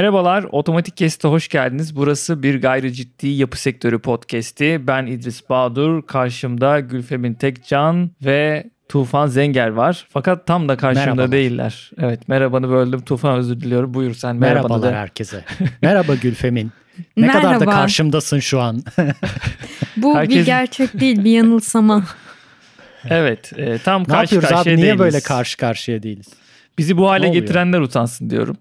[0.00, 1.96] Merhabalar, Otomatik Kest'e hoş geldiniz.
[1.96, 4.80] Burası bir gayri ciddi yapı sektörü podcast'i.
[4.86, 10.06] Ben İdris Badur, karşımda Gülfemin Tekcan ve Tufan Zenger var.
[10.10, 11.32] Fakat tam da karşımda Merhabalar.
[11.32, 11.90] değiller.
[11.98, 13.00] Evet, merhabanı böldüm.
[13.00, 13.94] Tufan özür diliyorum.
[13.94, 14.96] Buyur sen merhabanı Merhabalar de.
[14.96, 15.44] herkese.
[15.82, 16.70] Merhaba Gülfemin.
[17.16, 17.70] Ne kadar da Merhaba.
[17.70, 18.82] karşımdasın şu an.
[19.96, 22.04] Bu Herkes- bir gerçek değil bir yanılsama.
[23.10, 24.76] Evet, e, tam ne karşı yapıyoruz karşıya abi?
[24.76, 25.00] Niye değiliz.
[25.00, 26.26] böyle karşı karşıya değiliz?
[26.78, 28.56] Bizi bu hale getirenler utansın diyorum.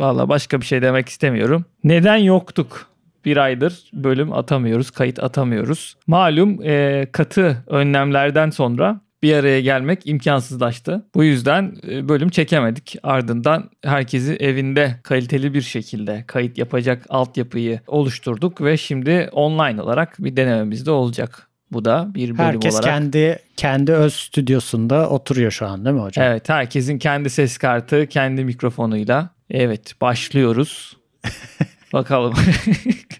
[0.00, 1.64] Valla başka bir şey demek istemiyorum.
[1.84, 2.90] Neden yoktuk?
[3.24, 5.96] Bir aydır bölüm atamıyoruz, kayıt atamıyoruz.
[6.06, 11.06] Malum e, katı önlemlerden sonra bir araya gelmek imkansızlaştı.
[11.14, 12.96] Bu yüzden e, bölüm çekemedik.
[13.02, 20.36] Ardından herkesi evinde kaliteli bir şekilde kayıt yapacak altyapıyı oluşturduk ve şimdi online olarak bir
[20.36, 21.50] denememiz de olacak.
[21.72, 22.84] Bu da bir bölüm Herkes olarak.
[22.84, 26.26] kendi kendi öz stüdyosunda oturuyor şu an değil mi hocam?
[26.26, 29.39] Evet herkesin kendi ses kartı, kendi mikrofonuyla.
[29.50, 30.96] Evet başlıyoruz.
[31.92, 32.34] Bakalım.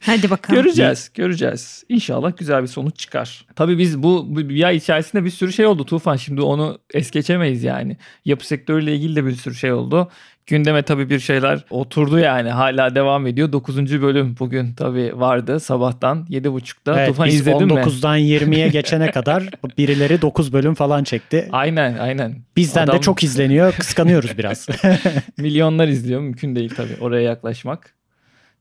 [0.00, 0.62] Hadi bakalım.
[0.62, 1.84] göreceğiz, göreceğiz.
[1.88, 3.46] İnşallah güzel bir sonuç çıkar.
[3.56, 6.16] Tabii biz bu, bu bir ay içerisinde bir sürü şey oldu Tufan.
[6.16, 7.96] Şimdi onu es geçemeyiz yani.
[8.24, 10.10] Yapı sektörüyle ilgili de bir sürü şey oldu.
[10.46, 12.50] Gündeme tabii bir şeyler oturdu yani.
[12.50, 13.52] Hala devam ediyor.
[13.52, 14.02] 9.
[14.02, 16.98] bölüm bugün tabii vardı sabahtan 7.30'da.
[16.98, 17.72] Evet, Tufan biz izledin mi?
[17.72, 19.44] 19'dan 20'ye geçene kadar
[19.78, 21.48] birileri 9 bölüm falan çekti.
[21.52, 22.36] Aynen aynen.
[22.56, 23.72] Bizden Adam- de çok izleniyor.
[23.72, 24.68] Kıskanıyoruz biraz.
[25.38, 26.20] Milyonlar izliyor.
[26.20, 27.94] Mümkün değil tabii oraya yaklaşmak.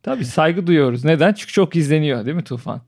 [0.03, 1.05] Tabii saygı duyuyoruz.
[1.05, 1.33] Neden?
[1.33, 2.81] Çünkü çok izleniyor değil mi Tufan?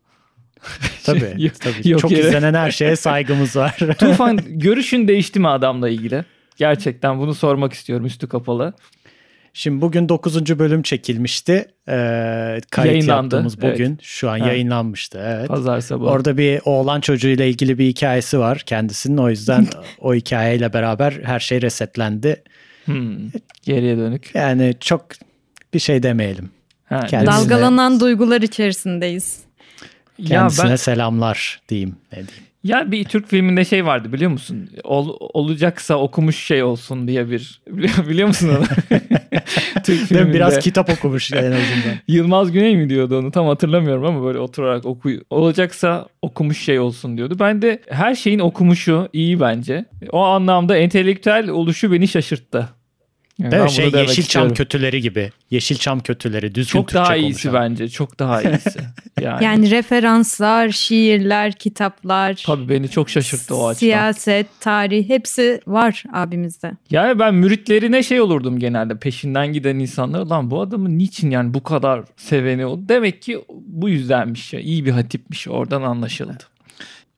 [1.03, 1.51] tabii.
[1.59, 1.89] Tabii.
[1.89, 2.27] yok çok yere.
[2.27, 3.77] izlenen her şeye saygımız var.
[3.99, 6.25] Tufan görüşün değişti mi adamla ilgili?
[6.65, 8.73] Gerçekten bunu sormak istiyorum üstü kapalı.
[9.53, 10.59] Şimdi bugün 9.
[10.59, 11.53] bölüm çekilmişti.
[11.89, 13.99] Ee, kayıt Yayınlandı, yaptığımız bugün.
[14.01, 14.47] Şu an Ha.
[14.47, 15.23] yayınlanmıştı.
[15.25, 15.47] Evet.
[15.47, 16.09] Pazar sabahı.
[16.09, 19.17] Orada bir oğlan çocuğuyla ilgili bir hikayesi var kendisinin.
[19.17, 19.67] O yüzden
[19.99, 22.43] o hikayeyle beraber her şey resetlendi.
[22.85, 23.17] Hmm,
[23.63, 24.31] Geriye dönük.
[24.35, 25.05] Yani çok
[25.73, 26.49] bir şey demeyelim.
[26.85, 29.39] Ha, Kendisine- Dalgalanan duygular içerisindeyiz.
[30.17, 31.95] ya Kendisine ben selamlar diyeyim.
[32.11, 32.45] Ne diyeyim.
[32.63, 34.69] Ya bir Türk filminde şey vardı biliyor musun?
[34.83, 38.65] Ol- olacaksa okumuş şey olsun diye bir biliyor, biliyor musun onu?
[39.83, 40.33] Türk filminde.
[40.33, 41.95] Biraz kitap okumuş en azından.
[42.07, 47.17] Yılmaz Güney mi diyordu onu tam hatırlamıyorum ama böyle oturarak oku olacaksa okumuş şey olsun
[47.17, 47.35] diyordu.
[47.39, 49.85] Ben de her şeyin okumuşu iyi bence.
[50.11, 52.69] O anlamda entelektüel oluşu beni şaşırttı.
[53.39, 53.67] Yani Değil?
[53.67, 54.53] Şey Yeşilçam istiyorum.
[54.53, 55.31] kötüleri gibi.
[55.51, 56.55] Yeşilçam kötüleri.
[56.55, 57.69] Düzgün çok Türkçe daha iyisi konuşan.
[57.71, 57.89] bence.
[57.89, 58.79] Çok daha iyisi.
[59.21, 63.79] Yani, Yani referanslar, şiirler, kitaplar, tabii beni çok şaşırttı o açıdan.
[63.79, 66.71] siyaset, tarih hepsi var abimizde.
[66.91, 70.25] Yani ben müritlerine şey olurdum genelde peşinden giden insanlar.
[70.25, 72.79] Lan bu adamı niçin yani bu kadar seveni o?
[72.89, 74.59] Demek ki bu yüzdenmiş ya.
[74.59, 76.37] İyi bir hatipmiş oradan anlaşıldı.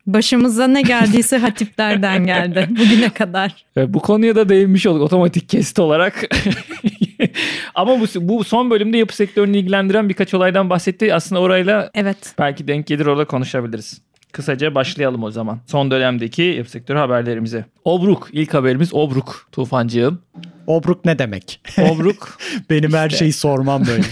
[0.07, 3.65] Başımıza ne geldiyse hatiplerden geldi bugüne kadar.
[3.75, 6.23] Evet, bu konuya da değinmiş olduk otomatik kesit olarak.
[7.75, 11.13] Ama bu, bu son bölümde yapı sektörünü ilgilendiren birkaç olaydan bahsetti.
[11.13, 12.35] Aslında orayla Evet.
[12.39, 14.01] belki denk gelir orada konuşabiliriz.
[14.31, 15.59] Kısaca başlayalım o zaman.
[15.67, 17.65] Son dönemdeki yapı sektörü haberlerimize.
[17.85, 18.29] Obruk.
[18.31, 20.21] ilk haberimiz Obruk Tufancığım.
[20.67, 21.61] Obruk ne demek?
[21.81, 22.37] Obruk.
[22.69, 24.03] Benim her şeyi sormam böyle.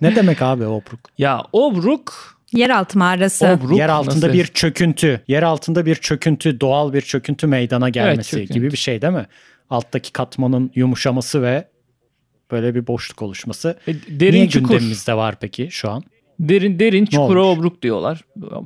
[0.00, 1.00] ne demek abi obruk?
[1.18, 2.35] ya Obruk.
[2.52, 3.46] Yeraltı mağarası.
[3.46, 3.78] Obruk.
[3.78, 4.32] yer altında nasıl?
[4.32, 5.20] bir çöküntü.
[5.28, 8.52] Yer altında bir çöküntü, doğal bir çöküntü meydana gelmesi çöküntü.
[8.54, 9.26] gibi bir şey değil mi?
[9.70, 11.68] Alttaki katmanın yumuşaması ve
[12.50, 13.78] böyle bir boşluk oluşması.
[13.88, 14.68] E, derin Niye çukur.
[14.68, 16.02] gündemimizde var peki şu an?
[16.40, 18.20] Derin derin çukura obruk diyorlar.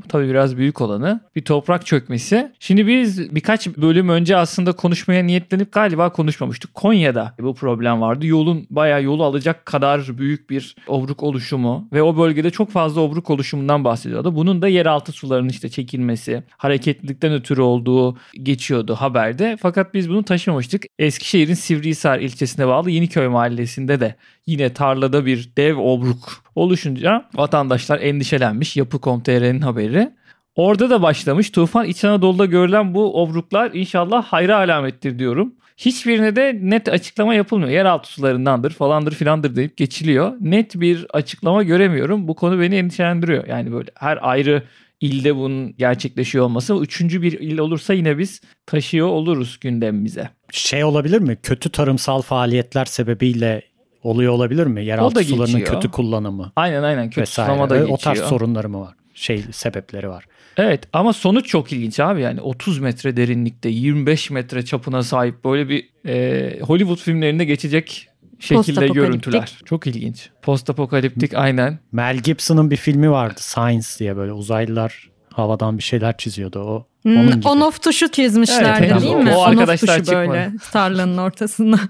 [0.08, 1.20] Tabii biraz büyük olanı.
[1.36, 2.52] Bir toprak çökmesi.
[2.58, 6.74] Şimdi biz birkaç bölüm önce aslında konuşmaya niyetlenip galiba konuşmamıştık.
[6.74, 8.26] Konya'da bu problem vardı.
[8.26, 13.30] Yolun bayağı yolu alacak kadar büyük bir obruk oluşumu ve o bölgede çok fazla obruk
[13.30, 14.34] oluşumundan bahsediyordu.
[14.34, 19.56] Bunun da yeraltı sularının işte çekilmesi, hareketlilikten ötürü olduğu geçiyordu haberde.
[19.60, 20.84] Fakat biz bunu taşımamıştık.
[20.98, 24.14] Eskişehir'in Sivrihisar ilçesine bağlı Yeniköy mahallesinde de
[24.50, 28.76] yine tarlada bir dev obruk oluşunca vatandaşlar endişelenmiş.
[28.76, 30.10] Yapı.com.tr'nin haberi.
[30.54, 31.50] Orada da başlamış.
[31.50, 35.54] Tufan İç Anadolu'da görülen bu obruklar inşallah hayra alamettir diyorum.
[35.76, 37.70] Hiçbirine de net açıklama yapılmıyor.
[37.70, 40.32] Yeraltı sularındandır falandır filandır deyip geçiliyor.
[40.40, 42.28] Net bir açıklama göremiyorum.
[42.28, 43.46] Bu konu beni endişelendiriyor.
[43.46, 44.62] Yani böyle her ayrı
[45.00, 46.74] ilde bunun gerçekleşiyor olması.
[46.74, 50.28] Üçüncü bir il olursa yine biz taşıyor oluruz gündemimize.
[50.52, 51.36] Şey olabilir mi?
[51.42, 53.62] Kötü tarımsal faaliyetler sebebiyle
[54.02, 54.84] oluyor olabilir mi?
[54.84, 55.74] Yeraltı sularının geçiyor.
[55.74, 57.46] kötü kullanımı Aynen aynen kötü vesaire.
[57.50, 57.98] sulama da geçiyor.
[57.98, 58.94] O tarz sorunları mı var?
[59.14, 60.24] Şey sebepleri var.
[60.56, 65.68] Evet ama sonuç çok ilginç abi yani 30 metre derinlikte 25 metre çapına sahip böyle
[65.68, 68.08] bir e, Hollywood filmlerinde geçecek
[68.38, 69.58] şekilde görüntüler.
[69.64, 70.30] Çok ilginç.
[70.42, 71.78] Post apokaliptik aynen.
[71.92, 76.86] Mel Gibson'ın bir filmi vardı Science diye böyle uzaylılar havadan bir şeyler çiziyordu o.
[77.02, 79.30] Hmm, on off tuşu çizmişlerdi Evet, değil o- mi?
[79.30, 81.80] o on off arkadaşlar tuşu böyle tarlanın ortasına.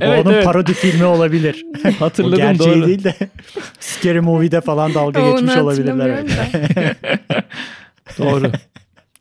[0.00, 0.44] Evet, Onun evet.
[0.44, 1.66] parodi filmi olabilir.
[1.86, 2.86] o Hatırladım gerçeği doğru.
[2.86, 3.14] değil de
[3.80, 6.24] Scary Movie'de falan dalga Onu geçmiş olabilirler.
[8.18, 8.52] Doğru.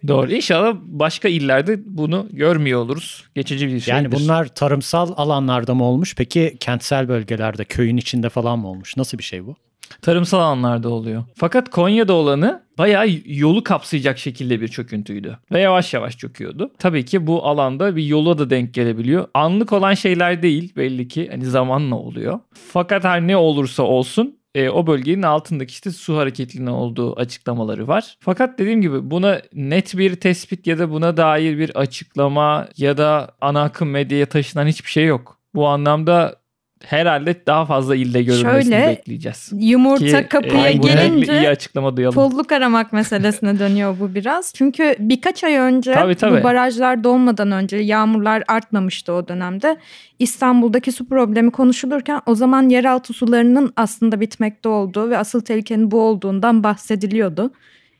[0.07, 0.31] Doğru.
[0.31, 3.23] İnşallah başka illerde bunu görmüyor oluruz.
[3.35, 3.87] Geçici bir şeydir.
[3.87, 6.15] Yani bunlar tarımsal alanlarda mı olmuş?
[6.15, 8.97] Peki kentsel bölgelerde, köyün içinde falan mı olmuş?
[8.97, 9.55] Nasıl bir şey bu?
[10.01, 11.23] Tarımsal alanlarda oluyor.
[11.35, 15.37] Fakat Konya'da olanı bayağı yolu kapsayacak şekilde bir çöküntüydü.
[15.51, 16.71] Ve yavaş yavaş çöküyordu.
[16.79, 19.27] Tabii ki bu alanda bir yola da denk gelebiliyor.
[19.33, 21.27] Anlık olan şeyler değil belli ki.
[21.31, 22.39] Hani zamanla oluyor.
[22.53, 28.17] Fakat her ne olursa olsun e, o bölgenin altındaki işte su hareketliliğinin olduğu açıklamaları var.
[28.19, 33.31] Fakat dediğim gibi buna net bir tespit ya da buna dair bir açıklama ya da
[33.41, 35.37] ana akım medyaya taşınan hiçbir şey yok.
[35.55, 36.40] Bu anlamda
[36.85, 39.49] herhalde daha fazla ilde görülmesini Şöyle, bekleyeceğiz.
[39.53, 42.15] Yumurta Ki, kapıya e, ilgili iyi gelince açıklama duyalım.
[42.15, 44.53] pulluk aramak meselesine dönüyor bu biraz.
[44.55, 46.39] Çünkü birkaç ay önce Tabii, tabii.
[46.39, 49.77] bu barajlar dolmadan önce yağmurlar artmamıştı o dönemde.
[50.19, 56.01] İstanbul'daki su problemi konuşulurken o zaman yeraltı sularının aslında bitmekte olduğu ve asıl tehlikenin bu
[56.01, 57.51] olduğundan bahsediliyordu.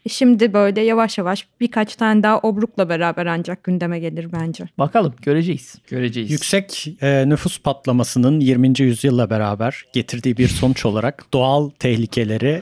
[0.06, 4.64] E Şimdi böyle yavaş yavaş birkaç tane daha obrukla beraber ancak gündeme gelir bence.
[4.78, 5.76] Bakalım göreceğiz.
[5.88, 6.32] Göreceğiz.
[6.32, 8.74] Yüksek e, nüfus patlamasının 20.
[8.80, 12.62] yüzyılla beraber getirdiği bir sonuç olarak doğal tehlikeleri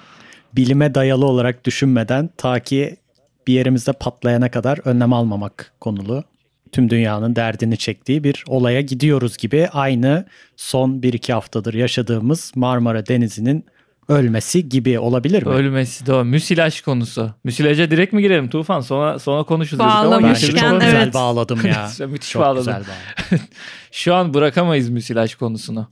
[0.55, 2.97] bilime dayalı olarak düşünmeden ta ki
[3.47, 6.23] bir yerimizde patlayana kadar önlem almamak konulu.
[6.71, 10.25] Tüm dünyanın derdini çektiği bir olaya gidiyoruz gibi aynı
[10.55, 13.65] son 1-2 haftadır yaşadığımız Marmara Denizi'nin
[14.09, 15.49] ölmesi gibi olabilir mi?
[15.49, 16.25] Ölmesi de o.
[16.25, 17.31] Müsilaj konusu.
[17.43, 18.79] Müsilaja direkt mi girelim Tufan?
[18.79, 19.79] Sonra sonra konuşuruz.
[19.79, 20.81] Bağlamışken, evet.
[20.81, 21.89] güzel bağladım ya.
[22.07, 22.59] Müthiş çok bağladın.
[22.59, 23.45] güzel bağladım.
[23.91, 25.87] Şu an bırakamayız müsilaj konusunu.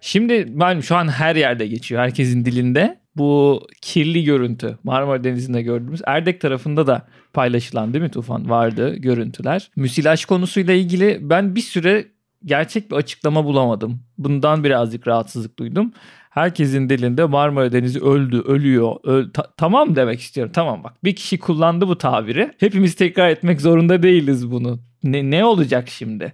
[0.00, 2.02] Şimdi ben şu an her yerde geçiyor.
[2.02, 3.02] Herkesin dilinde.
[3.16, 8.50] Bu kirli görüntü Marmara Denizi'nde gördüğümüz Erdek tarafında da paylaşılan değil mi Tufan?
[8.50, 9.70] Vardı görüntüler.
[9.76, 12.06] Müsilaj konusuyla ilgili ben bir süre
[12.44, 14.02] gerçek bir açıklama bulamadım.
[14.18, 15.92] Bundan birazcık rahatsızlık duydum.
[16.32, 18.96] Herkesin dilinde Marmara Denizi öldü, ölüyor.
[19.04, 20.52] öl- Ta- tamam demek istiyorum.
[20.54, 22.52] Tamam bak bir kişi kullandı bu tabiri.
[22.60, 24.80] Hepimiz tekrar etmek zorunda değiliz bunu.
[25.04, 26.32] Ne, ne olacak şimdi?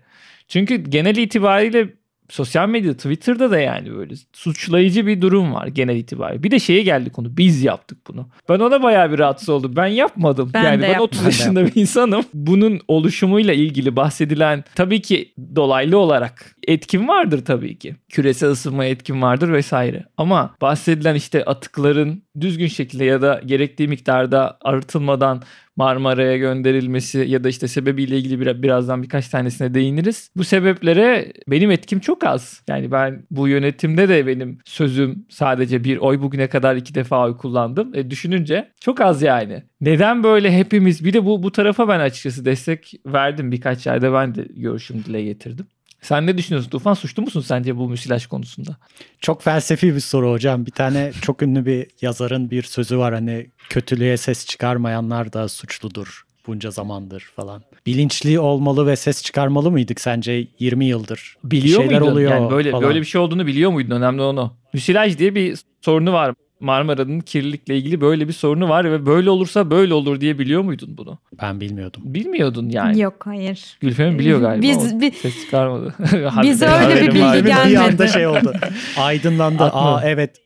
[0.48, 1.88] Çünkü genel itibariyle
[2.28, 6.42] sosyal medya Twitter'da da yani böyle suçlayıcı bir durum var genel itibariyle.
[6.42, 8.28] Bir de şeye geldi konu biz yaptık bunu.
[8.48, 9.72] Ben ona bayağı bir rahatsız oldum.
[9.76, 10.50] Ben yapmadım.
[10.54, 11.04] Ben yani ben yapmadım.
[11.04, 12.24] 30 yaşında bir insanım.
[12.34, 17.96] Bunun oluşumuyla ilgili bahsedilen tabii ki dolaylı olarak etkin vardır tabii ki.
[18.08, 20.04] Küresel ısınma etkin vardır vesaire.
[20.16, 25.42] Ama bahsedilen işte atıkların düzgün şekilde ya da gerektiği miktarda arıtılmadan
[25.78, 30.30] Marmara'ya gönderilmesi ya da işte sebebiyle ilgili bir, birazdan birkaç tanesine değiniriz.
[30.36, 32.62] Bu sebeplere benim etkim çok az.
[32.68, 37.36] Yani ben bu yönetimde de benim sözüm sadece bir oy bugüne kadar iki defa oy
[37.36, 37.94] kullandım.
[37.94, 39.62] E, düşününce çok az yani.
[39.80, 44.34] Neden böyle hepimiz bir de bu bu tarafa ben açıkçası destek verdim birkaç yerde ben
[44.34, 45.66] de görüşüm dile getirdim.
[46.02, 46.94] Sen ne düşünüyorsun Tufan?
[46.94, 48.76] Suçlu musun sence bu müsilaj konusunda?
[49.20, 50.66] Çok felsefi bir soru hocam.
[50.66, 56.22] Bir tane çok ünlü bir yazarın bir sözü var hani kötülüğe ses çıkarmayanlar da suçludur
[56.46, 57.62] bunca zamandır falan.
[57.86, 61.36] Bilinçli olmalı ve ses çıkarmalı mıydık sence 20 yıldır?
[61.44, 62.12] Biliyor Bir şeyler muydun?
[62.12, 62.84] oluyor yani böyle falan.
[62.84, 63.96] böyle bir şey olduğunu biliyor muydun?
[63.96, 64.52] Önemli olan o.
[64.72, 66.34] Müsilaj diye bir sorunu var.
[66.60, 70.96] Marmara'nın kirlilikle ilgili böyle bir sorunu var ve böyle olursa böyle olur diye biliyor muydun
[70.98, 71.18] bunu?
[71.42, 72.02] Ben bilmiyordum.
[72.04, 73.00] Bilmiyordun yani.
[73.00, 73.76] Yok hayır.
[73.80, 74.62] Gülfem biliyor galiba.
[74.62, 75.94] Biz- o bi- ses çıkarmadı.
[76.42, 77.34] Bize Haberim öyle bir var.
[77.34, 77.78] bilgi Bir gelmedi.
[77.78, 78.52] anda şey oldu.
[78.98, 79.62] Aydınlandı.
[79.64, 79.80] Atma.
[79.96, 80.36] Aa evet.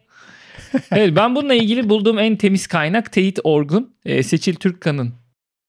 [0.92, 3.94] evet ben bununla ilgili bulduğum en temiz kaynak Teyit Orgun.
[4.04, 5.12] E, Seçil Türkkan'ın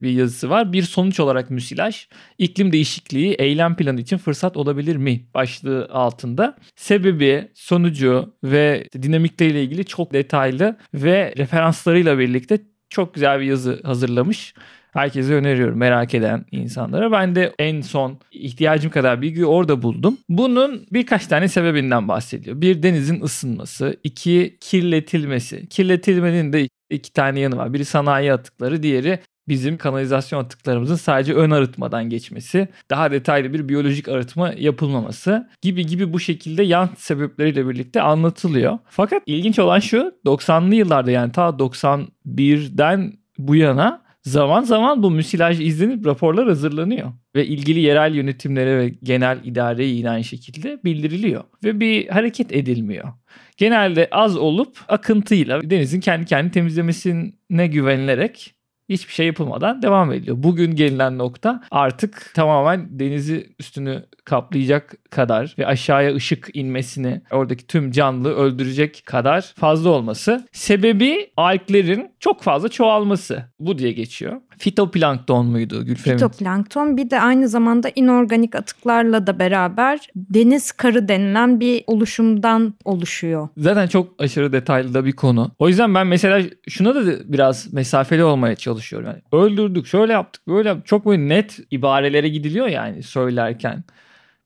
[0.04, 0.74] bir yazısı var.
[0.74, 2.08] Bir sonuç olarak müsilaj
[2.38, 6.58] iklim değişikliği eylem planı için fırsat olabilir mi başlığı altında.
[6.76, 14.54] Sebebi, sonucu ve dinamikleriyle ilgili çok detaylı ve referanslarıyla birlikte çok güzel bir yazı hazırlamış.
[14.94, 17.12] Herkese öneriyorum merak eden insanlara.
[17.12, 20.18] Ben de en son ihtiyacım kadar bilgiyi orada buldum.
[20.30, 22.62] Bunun birkaç tane sebebinden bahsediyor.
[22.62, 25.68] Bir denizin ısınması, iki kirletilmesi.
[25.70, 27.74] Kirletilmenin de iki tane yanı var.
[27.74, 34.08] Biri sanayi atıkları, diğeri bizim kanalizasyon atıklarımızın sadece ön arıtmadan geçmesi, daha detaylı bir biyolojik
[34.08, 38.80] arıtma yapılmaması gibi gibi bu şekilde yan sebepleriyle birlikte anlatılıyor.
[38.86, 45.62] Fakat ilginç olan şu 90'lı yıllarda yani ta 91'den bu yana zaman zaman bu müsilaj
[45.62, 47.12] izlenip raporlar hazırlanıyor.
[47.36, 51.44] Ve ilgili yerel yönetimlere ve genel idareye yine aynı şekilde bildiriliyor.
[51.64, 53.14] Ve bir hareket edilmiyor.
[53.58, 58.56] Genelde az olup akıntıyla denizin kendi kendini temizlemesine güvenilerek
[58.90, 60.38] hiçbir şey yapılmadan devam ediliyor.
[60.40, 67.91] Bugün gelinen nokta artık tamamen denizi üstünü kaplayacak kadar ve aşağıya ışık inmesini oradaki tüm
[67.91, 70.48] canlı öldürecek kadar fazla olması.
[70.51, 73.43] Sebebi alglerin çok fazla çoğalması.
[73.60, 74.41] Bu diye geçiyor.
[74.58, 76.17] Fitoplankton muydu Gülfem'in?
[76.17, 83.50] Fitoplankton bir de aynı zamanda inorganik atıklarla da beraber deniz karı denilen bir oluşumdan oluşuyor.
[83.58, 85.51] Zaten çok aşırı detaylı da bir konu.
[85.60, 87.01] O yüzden ben mesela şuna da
[87.34, 89.08] biraz mesafeli olmaya çalışıyorum.
[89.08, 90.88] Yani öldürdük, şöyle yaptık, böyle yaptık.
[90.88, 93.84] Çok böyle net ibarelere gidiliyor yani söylerken.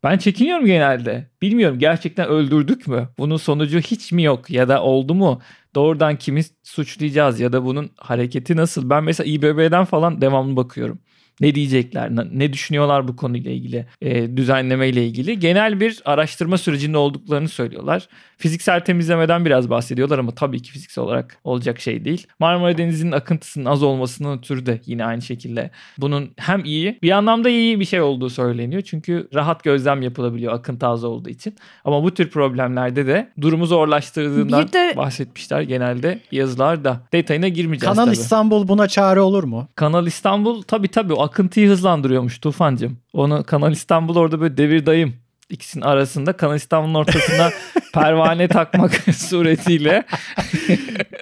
[0.07, 1.29] Ben çekiniyorum genelde.
[1.41, 3.09] Bilmiyorum gerçekten öldürdük mü?
[3.17, 5.41] Bunun sonucu hiç mi yok ya da oldu mu?
[5.75, 8.89] Doğrudan kimi suçlayacağız ya da bunun hareketi nasıl?
[8.89, 10.99] Ben mesela İBB'den falan devamlı bakıyorum.
[11.41, 15.39] Ne diyecekler, ne düşünüyorlar bu konuyla ilgili, e, düzenleme ile ilgili.
[15.39, 18.07] Genel bir araştırma sürecinde olduklarını söylüyorlar.
[18.37, 22.27] Fiziksel temizlemeden biraz bahsediyorlar ama tabii ki fiziksel olarak olacak şey değil.
[22.39, 27.49] Marmara Denizi'nin akıntısının az olmasının ötürü de yine aynı şekilde bunun hem iyi bir anlamda
[27.49, 28.81] iyi bir şey olduğu söyleniyor.
[28.81, 31.55] Çünkü rahat gözlem yapılabiliyor akıntı az olduğu için.
[31.85, 34.93] Ama bu tür problemlerde de durumu zorlaştırdığından de...
[34.97, 37.01] bahsetmişler genelde yazılarda.
[37.13, 38.13] Detayına girmeyeceğiz Kanal tabii.
[38.13, 39.67] İstanbul buna çare olur mu?
[39.75, 42.97] Kanal İstanbul tabii tabii o akıntıyı hızlandırıyormuş Tufancım.
[43.13, 45.13] Onu Kanal İstanbul orada böyle devir dayım
[45.49, 47.49] ikisinin arasında Kanal İstanbul'un ortasına
[47.93, 50.03] pervane takmak suretiyle.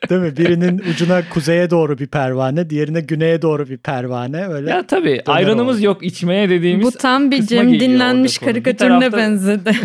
[0.09, 0.37] Değil mi?
[0.37, 4.47] Birinin ucuna kuzeye doğru bir pervane, diğerine güneye doğru bir pervane.
[4.47, 5.85] Öyle ya tabii ayranımız oldu.
[5.85, 9.17] yok içmeye dediğimiz Bu tam bir Cem dinlenmiş karikatürüne tarafta...
[9.17, 9.71] benzedi.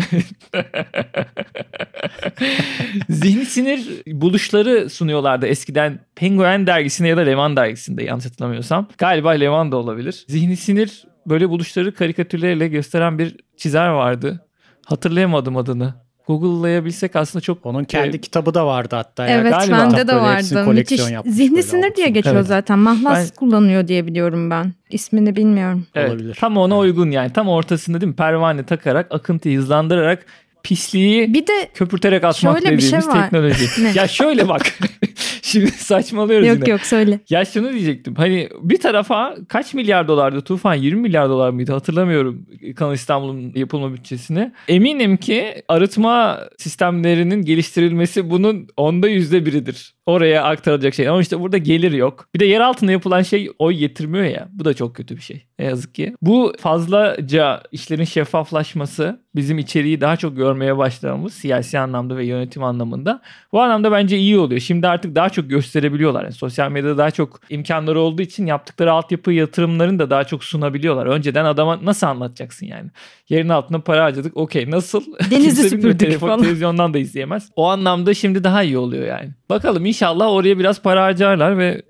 [3.09, 8.87] Zihni sinir buluşları sunuyorlardı eskiden Penguen dergisinde ya da Levan dergisinde yanlış hatırlamıyorsam.
[8.97, 10.25] Galiba Levan da olabilir.
[10.27, 14.45] Zihni sinir böyle buluşları karikatürlerle gösteren bir çizer vardı.
[14.85, 15.93] Hatırlayamadım adını.
[16.27, 17.65] Google'layabilsek aslında çok...
[17.65, 19.27] Onun kendi e, kitabı da vardı hatta.
[19.27, 19.37] Ya.
[19.37, 19.77] Evet Galiba.
[19.77, 20.65] bende de vardı.
[20.65, 21.01] Müthiş.
[21.25, 22.47] Zihni sinir diye geçiyor evet.
[22.47, 22.79] zaten.
[22.79, 23.35] Mahlas ben...
[23.35, 24.73] kullanıyor diye biliyorum ben.
[24.89, 25.87] İsmini bilmiyorum.
[25.95, 26.37] Evet, Olabilir.
[26.39, 27.33] Tam ona uygun yani.
[27.33, 28.15] Tam ortasında değil mi?
[28.15, 30.25] Pervane takarak, akıntıyı hızlandırarak
[30.63, 33.23] pisliği bir de köpürterek atmak şöyle dediğimiz bir şey var.
[33.23, 33.65] teknoloji.
[33.99, 34.61] ya şöyle bak.
[35.51, 36.69] Şimdi saçmalıyoruz yok, yine.
[36.69, 37.19] Yok yok söyle.
[37.29, 38.15] Ya şunu diyecektim.
[38.15, 40.75] Hani bir tarafa kaç milyar dolardı Tufan?
[40.75, 41.71] 20 milyar dolar mıydı?
[41.71, 44.51] Hatırlamıyorum Kanal İstanbul'un yapılma bütçesini.
[44.67, 49.93] Eminim ki arıtma sistemlerinin geliştirilmesi bunun onda yüzde biridir.
[50.05, 51.07] Oraya aktarılacak şey.
[51.09, 52.27] Ama işte burada gelir yok.
[52.35, 54.49] Bir de yer altında yapılan şey oy getirmiyor ya.
[54.51, 55.45] Bu da çok kötü bir şey.
[55.59, 56.15] Ne yazık ki.
[56.21, 63.21] Bu fazlaca işlerin şeffaflaşması bizim içeriği daha çok görmeye başlamamız siyasi anlamda ve yönetim anlamında.
[63.51, 64.61] Bu anlamda bence iyi oluyor.
[64.61, 66.23] Şimdi artık daha çok gösterebiliyorlar.
[66.23, 71.05] Yani sosyal medyada daha çok imkanları olduğu için yaptıkları altyapı yatırımlarını da daha çok sunabiliyorlar.
[71.05, 72.89] Önceden adama nasıl anlatacaksın yani?
[73.29, 74.37] Yerin altına para harcadık.
[74.37, 75.03] Okey nasıl?
[75.31, 76.41] Denizi süpürdük telefon, falan.
[76.41, 77.49] Televizyondan da izleyemez.
[77.55, 79.29] O anlamda şimdi daha iyi oluyor yani.
[79.49, 81.81] Bakalım inşallah oraya biraz para harcarlar ve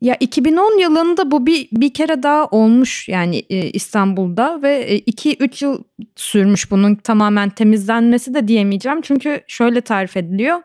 [0.00, 5.66] ya 2010 yılında bu bir bir kere daha olmuş yani e, İstanbul'da ve 2-3 e,
[5.66, 5.82] yıl
[6.16, 9.00] sürmüş bunun tamamen temizlenmesi de diyemeyeceğim.
[9.02, 10.62] Çünkü şöyle tarif ediliyor.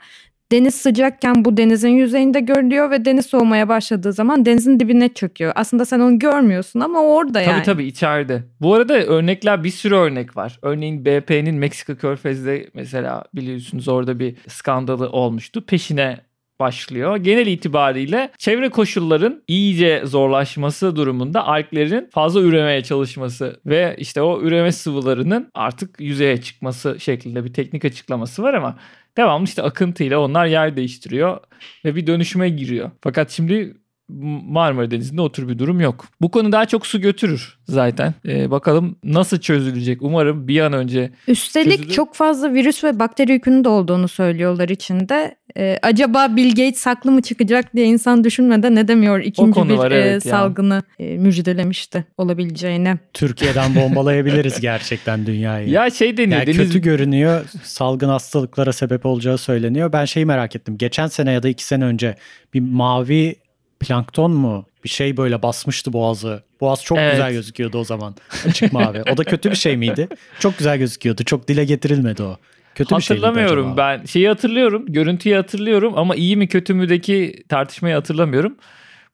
[0.53, 5.51] Deniz sıcakken bu denizin yüzeyinde görülüyor ve deniz soğumaya başladığı zaman denizin dibine çöküyor.
[5.55, 7.63] Aslında sen onu görmüyorsun ama orada tabii, yani.
[7.63, 8.43] Tabii tabii içeride.
[8.61, 10.59] Bu arada örnekler bir sürü örnek var.
[10.61, 15.65] Örneğin BP'nin Meksika Körfezi'de mesela biliyorsunuz orada bir skandalı olmuştu.
[15.65, 16.19] Peşine
[16.59, 17.17] başlıyor.
[17.17, 24.71] Genel itibariyle çevre koşulların iyice zorlaşması durumunda alglerin fazla üremeye çalışması ve işte o üreme
[24.71, 28.77] sıvılarının artık yüzeye çıkması şeklinde bir teknik açıklaması var ama
[29.17, 31.39] devamlı işte akıntıyla onlar yer değiştiriyor
[31.85, 32.91] ve bir dönüşüme giriyor.
[33.01, 33.77] Fakat şimdi
[34.09, 36.05] Marmara Denizi'nde o tür bir durum yok.
[36.21, 38.13] Bu konu daha çok su götürür zaten.
[38.27, 40.01] Ee, bakalım nasıl çözülecek.
[40.01, 41.93] Umarım bir an önce Üstelik çözülür.
[41.93, 45.35] çok fazla virüs ve bakteri yükünün de olduğunu söylüyorlar içinde.
[45.57, 49.91] Ee, acaba Bill Gates haklı mı çıkacak diye insan düşünmeden ne demiyor ikinci bir var,
[49.91, 52.95] e, evet salgını e, müjdelemişti olabileceğini.
[53.13, 55.69] Türkiye'den bombalayabiliriz gerçekten dünyayı.
[55.69, 56.39] Ya şey deniyor.
[56.39, 56.57] Yani deniz...
[56.57, 57.45] Kötü görünüyor.
[57.63, 59.93] Salgın hastalıklara sebep olacağı söyleniyor.
[59.93, 60.77] Ben şeyi merak ettim.
[60.77, 62.15] Geçen sene ya da iki sene önce
[62.53, 63.35] bir mavi
[63.83, 64.65] plankton mu?
[64.83, 66.43] Bir şey böyle basmıştı boğazı.
[66.61, 67.11] Boğaz çok evet.
[67.11, 68.15] güzel gözüküyordu o zaman.
[68.47, 69.03] Açık mavi.
[69.13, 70.07] O da kötü bir şey miydi?
[70.39, 71.23] Çok güzel gözüküyordu.
[71.23, 72.37] Çok dile getirilmedi o.
[72.75, 74.05] Kötü bir Hatırlamıyorum ben.
[74.05, 74.85] Şeyi hatırlıyorum.
[74.87, 78.55] Görüntüyü hatırlıyorum ama iyi mi kötü müdeki tartışmayı hatırlamıyorum.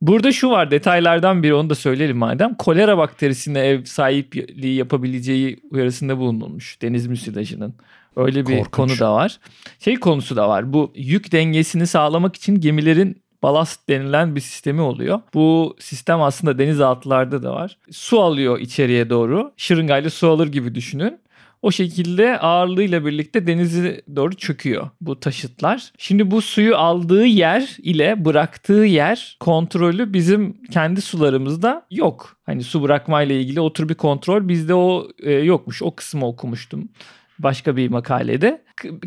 [0.02, 2.56] Burada şu var detaylardan biri onu da söyleyelim madem.
[2.56, 7.76] Kolera bakterisine ev sahipliği yapabileceği uyarısında bulunulmuş deniz müsilajının.
[8.16, 8.72] Öyle bir Korkunç.
[8.72, 9.40] konu da var.
[9.80, 10.74] Şey konusu da var.
[10.74, 15.22] Bu yük dengesini sağlamak için gemilerin balast denilen bir sistemi oluyor.
[15.34, 17.78] Bu sistem aslında denizaltılarda da var.
[17.92, 19.52] Su alıyor içeriye doğru.
[19.58, 21.20] Şırıngayla su alır gibi düşünün.
[21.62, 25.92] O şekilde ağırlığıyla birlikte denize doğru çöküyor bu taşıtlar.
[25.98, 32.38] Şimdi bu suyu aldığı yer ile bıraktığı yer kontrolü bizim kendi sularımızda yok.
[32.46, 35.84] Hani su bırakmayla ilgili otur bir kontrol bizde o e, yokmuş.
[35.84, 36.90] O kısmı okumuştum
[37.40, 38.62] başka bir makalede.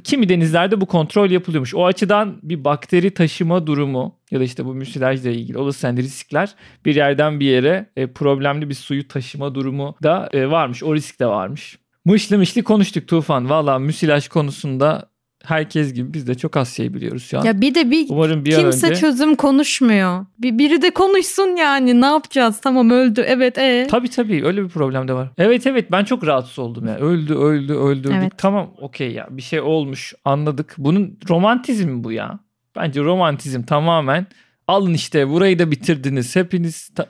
[0.04, 1.74] Kimi denizlerde bu kontrol yapılıyormuş.
[1.74, 6.94] O açıdan bir bakteri taşıma durumu ya da işte bu müsilajla ilgili olası riskler bir
[6.94, 10.82] yerden bir yere e, problemli bir suyu taşıma durumu da e, varmış.
[10.82, 11.78] O risk de varmış.
[12.04, 13.50] Mışlı mışlı konuştuk Tufan.
[13.50, 15.12] Valla müsilaj konusunda
[15.44, 17.44] herkes gibi biz de çok az şey biliyoruz şu an.
[17.44, 19.00] Ya bir de bir Umarım bir kimse önce...
[19.00, 20.26] çözüm konuşmuyor.
[20.38, 23.86] Bir, biri de konuşsun yani ne yapacağız tamam öldü evet e.
[23.90, 25.28] Tabii tabii öyle bir problem de var.
[25.38, 28.14] Evet evet ben çok rahatsız oldum yani öldü öldü öldü.
[28.14, 28.32] Evet.
[28.38, 30.74] Tamam okey ya bir şey olmuş anladık.
[30.78, 32.38] Bunun romantizmi bu ya.
[32.76, 34.26] Bence romantizm tamamen
[34.68, 37.06] alın işte burayı da bitirdiniz hepiniz ta-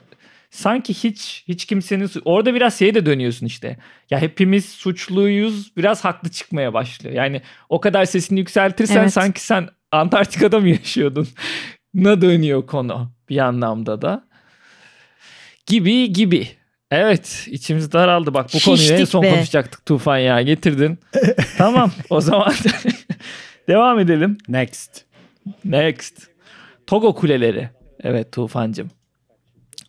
[0.49, 3.77] sanki hiç hiç kimsenin orada biraz şeye de dönüyorsun işte.
[4.09, 7.15] Ya hepimiz suçluyuz biraz haklı çıkmaya başlıyor.
[7.15, 9.13] Yani o kadar sesini yükseltirsen evet.
[9.13, 11.27] sanki sen Antarktika'da mı yaşıyordun?
[11.93, 14.23] ne dönüyor konu bir anlamda da.
[15.65, 16.47] Gibi gibi.
[16.91, 19.29] Evet içimiz daraldı bak bu Şiştik konuyu en son be.
[19.29, 20.99] konuşacaktık Tufan ya getirdin.
[21.57, 22.53] tamam o zaman
[23.67, 24.37] devam edelim.
[24.47, 25.01] Next.
[25.65, 26.27] Next.
[26.87, 27.69] Togo kuleleri.
[28.03, 28.89] Evet Tufancım.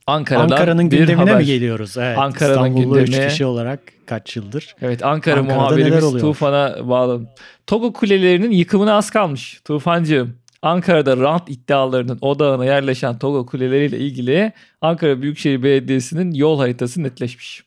[0.06, 1.36] Ankara'dan Ankara'nın gündemine haber.
[1.36, 1.96] mi geliyoruz?
[1.98, 2.18] Evet.
[2.18, 3.02] Ankara'nın gündemi.
[3.02, 4.76] 3 kişi olarak kaç yıldır?
[4.82, 7.26] Evet Ankara Ankara'da muhabirimiz Tufan'a bağlı.
[7.66, 9.60] Togo kulelerinin yıkımına az kalmış.
[9.64, 10.36] Tufancığım.
[10.62, 17.64] Ankara'da rant iddialarının odağına yerleşen Togo kuleleriyle ilgili Ankara Büyükşehir Belediyesi'nin yol haritası netleşmiş.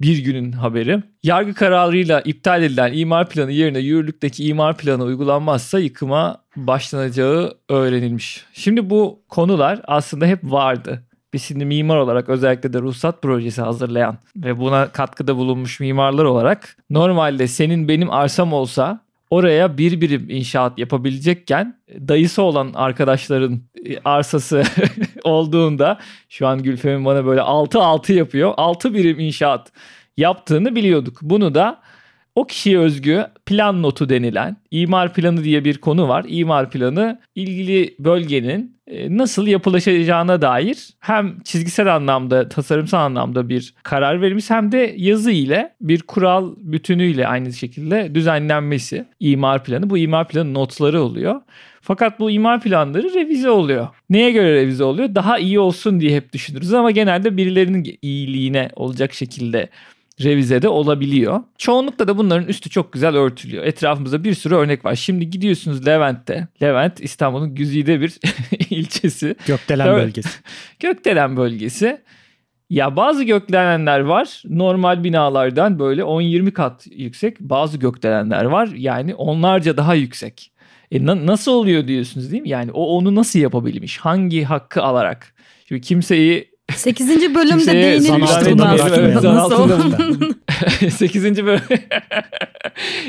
[0.00, 1.02] Bir günün haberi.
[1.22, 8.44] Yargı kararıyla iptal edilen imar planı yerine yürürlükteki imar planı uygulanmazsa yıkıma başlanacağı öğrenilmiş.
[8.52, 11.02] Şimdi bu konular aslında hep vardı.
[11.32, 16.76] Biz şimdi mimar olarak özellikle de ruhsat projesi hazırlayan ve buna katkıda bulunmuş mimarlar olarak
[16.90, 24.62] normalde senin benim arsam olsa oraya bir birim inşaat yapabilecekken dayısı olan arkadaşların e, arsası
[25.24, 28.54] olduğunda şu an Gülfem'in bana böyle 6-6 yapıyor.
[28.56, 29.72] 6 birim inşaat
[30.16, 31.18] yaptığını biliyorduk.
[31.22, 31.80] Bunu da
[32.36, 36.24] o kişiye özgü plan notu denilen imar planı diye bir konu var.
[36.28, 44.20] İmar planı ilgili bölgenin e, nasıl yapılaşacağına dair hem çizgisel anlamda, tasarımsal anlamda bir karar
[44.20, 49.90] verilmiş hem de yazı ile bir kural bütünüyle aynı şekilde düzenlenmesi imar planı.
[49.90, 51.40] Bu imar planı notları oluyor.
[51.80, 53.88] Fakat bu imar planları revize oluyor.
[54.10, 55.14] Neye göre revize oluyor?
[55.14, 59.68] Daha iyi olsun diye hep düşünürüz ama genelde birilerinin iyiliğine olacak şekilde
[60.22, 61.40] revizede olabiliyor.
[61.58, 63.64] Çoğunlukla da bunların üstü çok güzel örtülüyor.
[63.64, 64.94] Etrafımızda bir sürü örnek var.
[64.94, 66.48] Şimdi gidiyorsunuz Levent'te.
[66.62, 68.18] Levent İstanbul'un güzide bir
[68.70, 69.36] ilçesi.
[69.46, 70.28] Gökdelen bölgesi.
[70.80, 72.00] Gökdelen bölgesi.
[72.70, 77.40] Ya bazı gökdelenler var normal binalardan böyle 10-20 kat yüksek.
[77.40, 80.52] Bazı gökdelenler var yani onlarca daha yüksek.
[80.92, 82.48] E na- nasıl oluyor diyorsunuz değil mi?
[82.48, 83.98] Yani o onu nasıl yapabilmiş?
[83.98, 85.34] Hangi hakkı alarak?
[85.68, 87.34] Şimdi kimseyi 8.
[87.34, 89.34] bölümde değinilmiş buna aslında.
[89.34, 91.24] Nasıl 8.
[91.46, 91.60] bölüm.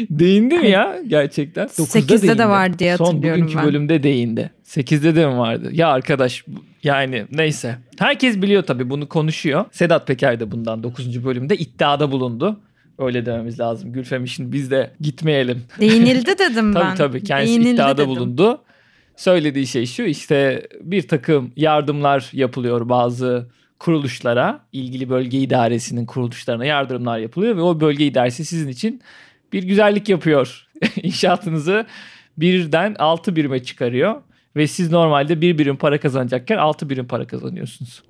[0.10, 1.65] değindi mi ya gerçekten?
[1.65, 2.38] 8'de değindi.
[2.38, 3.65] de var diye hatırlıyorum Son bugünkü ben.
[3.65, 4.52] bölümde değindi.
[4.65, 5.70] 8'de de mi vardı?
[5.74, 6.46] Ya arkadaş
[6.84, 7.78] yani neyse.
[8.00, 9.65] Herkes biliyor tabii bunu konuşuyor.
[9.72, 11.26] Sedat Peker de bundan 9.
[11.26, 12.60] bölümde iddiada bulundu.
[13.00, 13.93] Öyle dememiz lazım.
[13.93, 15.63] Gülfem için biz de gitmeyelim.
[15.80, 16.82] Değinildi dedim ben.
[16.82, 18.10] tabii tabii kendisi Değinildi iddiada dedim.
[18.10, 18.62] bulundu
[19.17, 23.47] söylediği şey şu işte bir takım yardımlar yapılıyor bazı
[23.80, 29.01] kuruluşlara, ilgili bölge idaresinin kuruluşlarına yardımlar yapılıyor ve o bölge idaresi sizin için
[29.53, 30.67] bir güzellik yapıyor.
[31.03, 31.86] İnşaatınızı
[32.38, 34.21] birden altı birime çıkarıyor
[34.56, 38.03] ve siz normalde bir birim para kazanacakken altı birim para kazanıyorsunuz.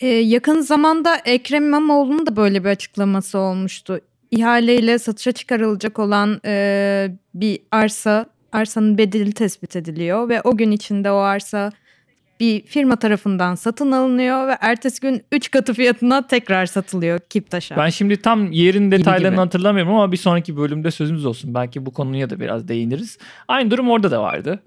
[0.00, 4.00] Ee, yakın zamanda Ekrem İmamoğlu'nun da böyle bir açıklaması olmuştu.
[4.30, 11.10] İhaleyle satışa çıkarılacak olan e, bir arsa arsanın bedeli tespit ediliyor ve o gün içinde
[11.10, 11.72] o arsa
[12.40, 17.76] bir firma tarafından satın alınıyor ve ertesi gün 3 katı fiyatına tekrar satılıyor Kiptaş'a.
[17.76, 21.54] Ben şimdi tam yerin detaylarını hatırlamıyorum ama bir sonraki bölümde sözümüz olsun.
[21.54, 23.18] Belki bu konuya da biraz değiniriz.
[23.48, 24.62] Aynı durum orada da vardı.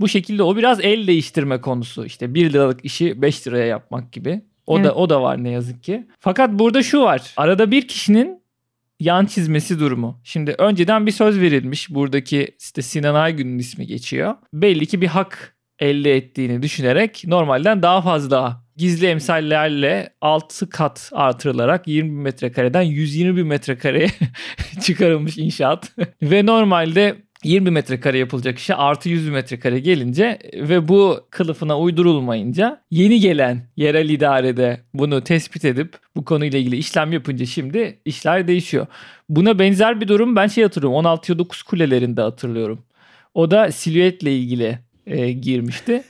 [0.00, 2.04] Bu şekilde o biraz el değiştirme konusu.
[2.04, 4.42] İşte 1 liralık işi 5 liraya yapmak gibi.
[4.66, 4.86] O evet.
[4.86, 6.06] da o da var ne yazık ki.
[6.20, 7.34] Fakat burada şu var.
[7.36, 8.41] Arada bir kişinin
[9.02, 10.20] yan çizmesi durumu.
[10.24, 11.90] Şimdi önceden bir söz verilmiş.
[11.90, 14.34] Buradaki işte Sinan Aygün'ün ismi geçiyor.
[14.52, 21.88] Belli ki bir hak elde ettiğini düşünerek normalden daha fazla gizli emsallerle 6 kat artırılarak
[21.88, 24.08] 20 bin metrekareden 120 bin metrekareye
[24.82, 25.92] çıkarılmış inşaat.
[26.22, 33.20] Ve normalde 20 metrekare yapılacak işe artı 100 metrekare gelince ve bu kılıfına uydurulmayınca yeni
[33.20, 38.86] gelen yerel idarede bunu tespit edip bu konuyla ilgili işlem yapınca şimdi işler değişiyor.
[39.28, 42.84] Buna benzer bir durum ben şey hatırlıyorum 16 9 kulelerinde hatırlıyorum.
[43.34, 46.02] O da silüetle ilgili e, girmişti.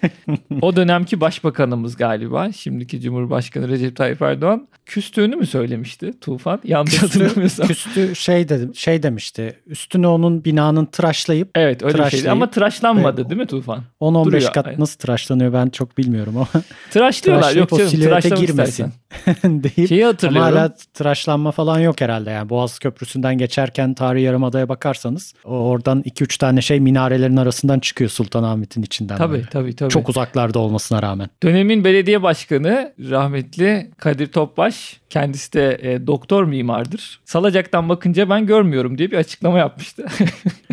[0.62, 2.52] o dönemki başbakanımız galiba.
[2.52, 6.60] Şimdiki Cumhurbaşkanı Recep Tayyip Erdoğan küstüğünü mü söylemişti Tufan?
[6.64, 7.66] Yanlış hatırlamıyorsam.
[7.66, 9.60] Küstü şey dedi, şey demişti.
[9.66, 13.30] Üstüne onun binanın tıraşlayıp Evet öyle bir şeydi ama tıraşlanmadı Evet.
[13.30, 13.82] değil mi Tufan?
[14.00, 14.52] 10-15 Duruyor.
[14.52, 16.48] kat nasıl tıraşlanıyor ben çok bilmiyorum ama
[16.90, 18.62] Tıraşlıyorlar yok canım tıraşlamak girmesin.
[18.70, 18.92] istersen.
[19.44, 20.52] deyip Şeyi ama hatırlıyorum.
[20.52, 22.48] hala tıraşlanma falan yok herhalde yani.
[22.48, 29.16] Boğaz Köprüsü'nden geçerken Tarihi Yarımada'ya bakarsanız oradan 2-3 tane şey minarelerin arasından çıkıyor Sultanahmet'in içinden.
[29.16, 29.48] Tabii böyle.
[29.48, 29.90] tabii tabii.
[29.90, 31.28] Çok uzaklarda olmasına rağmen.
[31.42, 37.20] Dönemin belediye başkanı rahmetli Kadir Topbaş kendisi de e, doktor mimardır.
[37.24, 40.06] Salacak'tan bakınca ben görmüyorum diye bir açıklama yapmıştı.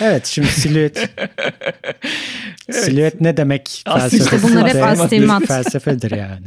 [0.00, 1.10] Evet şimdi silüet.
[2.72, 5.46] Silüet ne demek felsefesi bunlar hep astigmat.
[5.46, 6.46] felsefedir yani.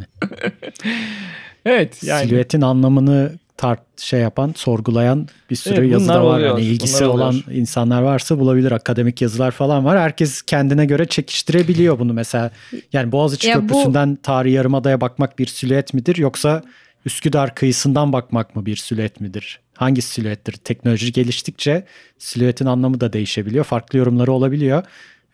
[1.65, 6.35] evet yani Silüetin anlamını tart şey yapan, sorgulayan bir sürü Evet, yazı da var.
[6.35, 7.43] oluyor, Yani ilgisi bunlar olan oluyor.
[7.51, 8.71] insanlar varsa bulabilir.
[8.71, 9.99] Akademik yazılar falan var.
[9.99, 12.51] Herkes kendine göre çekiştirebiliyor bunu mesela.
[12.93, 16.63] Yani Boğaziçi Ya bu- Köprüsü'nden Tarihi Yarımada'ya bakmak bir silüet midir yoksa
[17.05, 19.59] Üsküdar kıyısından bakmak mı bir silüet midir?
[19.73, 20.53] Hangi silüettir?
[20.53, 21.85] Teknoloji geliştikçe
[22.17, 23.65] silüetin anlamı da değişebiliyor.
[23.65, 24.83] Farklı yorumları olabiliyor.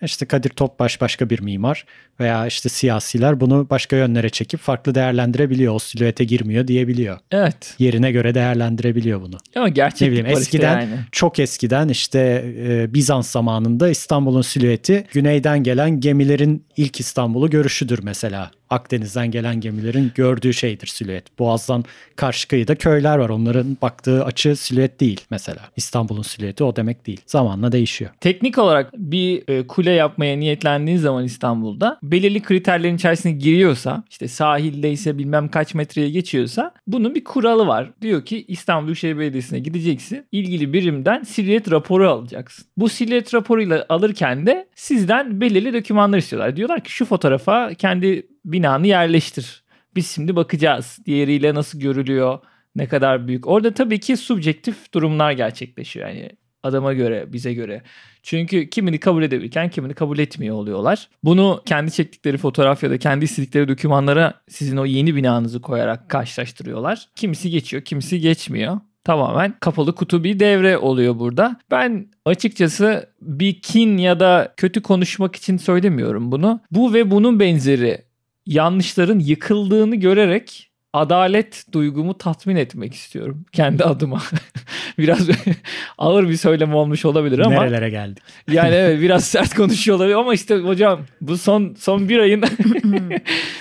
[0.01, 1.85] İşte Kadir Topbaş başka bir mimar
[2.19, 5.73] veya işte siyasiler bunu başka yönlere çekip farklı değerlendirebiliyor.
[5.75, 7.19] O silüete girmiyor diyebiliyor.
[7.31, 9.37] evet Yerine göre değerlendirebiliyor bunu.
[9.55, 10.99] ama gerçeklik Ne bileyim var işte eskiden yani.
[11.11, 12.19] çok eskiden işte
[12.57, 18.51] e, Bizans zamanında İstanbul'un silüeti güneyden gelen gemilerin ilk İstanbul'u görüşüdür mesela.
[18.69, 21.39] Akdeniz'den gelen gemilerin gördüğü şeydir silüet.
[21.39, 23.29] Boğaz'dan karşı kıyıda köyler var.
[23.29, 25.61] Onların baktığı açı silüet değil mesela.
[25.75, 27.21] İstanbul'un silüeti o demek değil.
[27.25, 28.11] Zamanla değişiyor.
[28.21, 35.17] Teknik olarak bir e, kule yapmaya niyetlendiğin zaman İstanbul'da belirli kriterlerin içerisine giriyorsa işte sahildeyse
[35.17, 37.89] bilmem kaç metreye geçiyorsa bunun bir kuralı var.
[38.01, 40.25] Diyor ki İstanbul Büyükşehir Belediyesi'ne gideceksin.
[40.31, 42.65] ilgili birimden silüet raporu alacaksın.
[42.77, 46.55] Bu silüet raporuyla alırken de sizden belirli dokümanlar istiyorlar.
[46.55, 49.63] Diyorlar ki şu fotoğrafa kendi binanı yerleştir.
[49.95, 50.99] Biz şimdi bakacağız.
[51.05, 52.39] Diğeriyle nasıl görülüyor?
[52.75, 53.47] Ne kadar büyük?
[53.47, 56.07] Orada tabii ki subjektif durumlar gerçekleşiyor.
[56.07, 56.29] Yani
[56.63, 57.81] adama göre, bize göre.
[58.23, 61.09] Çünkü kimini kabul edebilirken kimini kabul etmiyor oluyorlar.
[61.23, 67.09] Bunu kendi çektikleri fotoğraf ya da kendi istedikleri dokümanlara sizin o yeni binanızı koyarak karşılaştırıyorlar.
[67.15, 68.79] Kimisi geçiyor, kimisi geçmiyor.
[69.03, 71.59] Tamamen kapalı kutu bir devre oluyor burada.
[71.71, 76.59] Ben açıkçası bir kin ya da kötü konuşmak için söylemiyorum bunu.
[76.71, 78.06] Bu ve bunun benzeri
[78.47, 84.21] yanlışların yıkıldığını görerek adalet duygumu tatmin etmek istiyorum kendi adıma.
[84.97, 85.29] biraz
[85.97, 88.23] ağır bir söylem olmuş olabilir ama Nerelere geldik?
[88.51, 92.43] yani evet biraz sert konuşuyor olabilir ama işte hocam bu son son bir ayın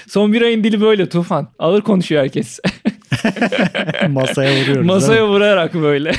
[0.09, 1.49] son bir ayın dili böyle Tufan.
[1.59, 2.61] Ağır konuşuyor herkes.
[4.09, 4.87] Masaya vuruyoruz.
[4.87, 6.13] Masaya vurarak böyle.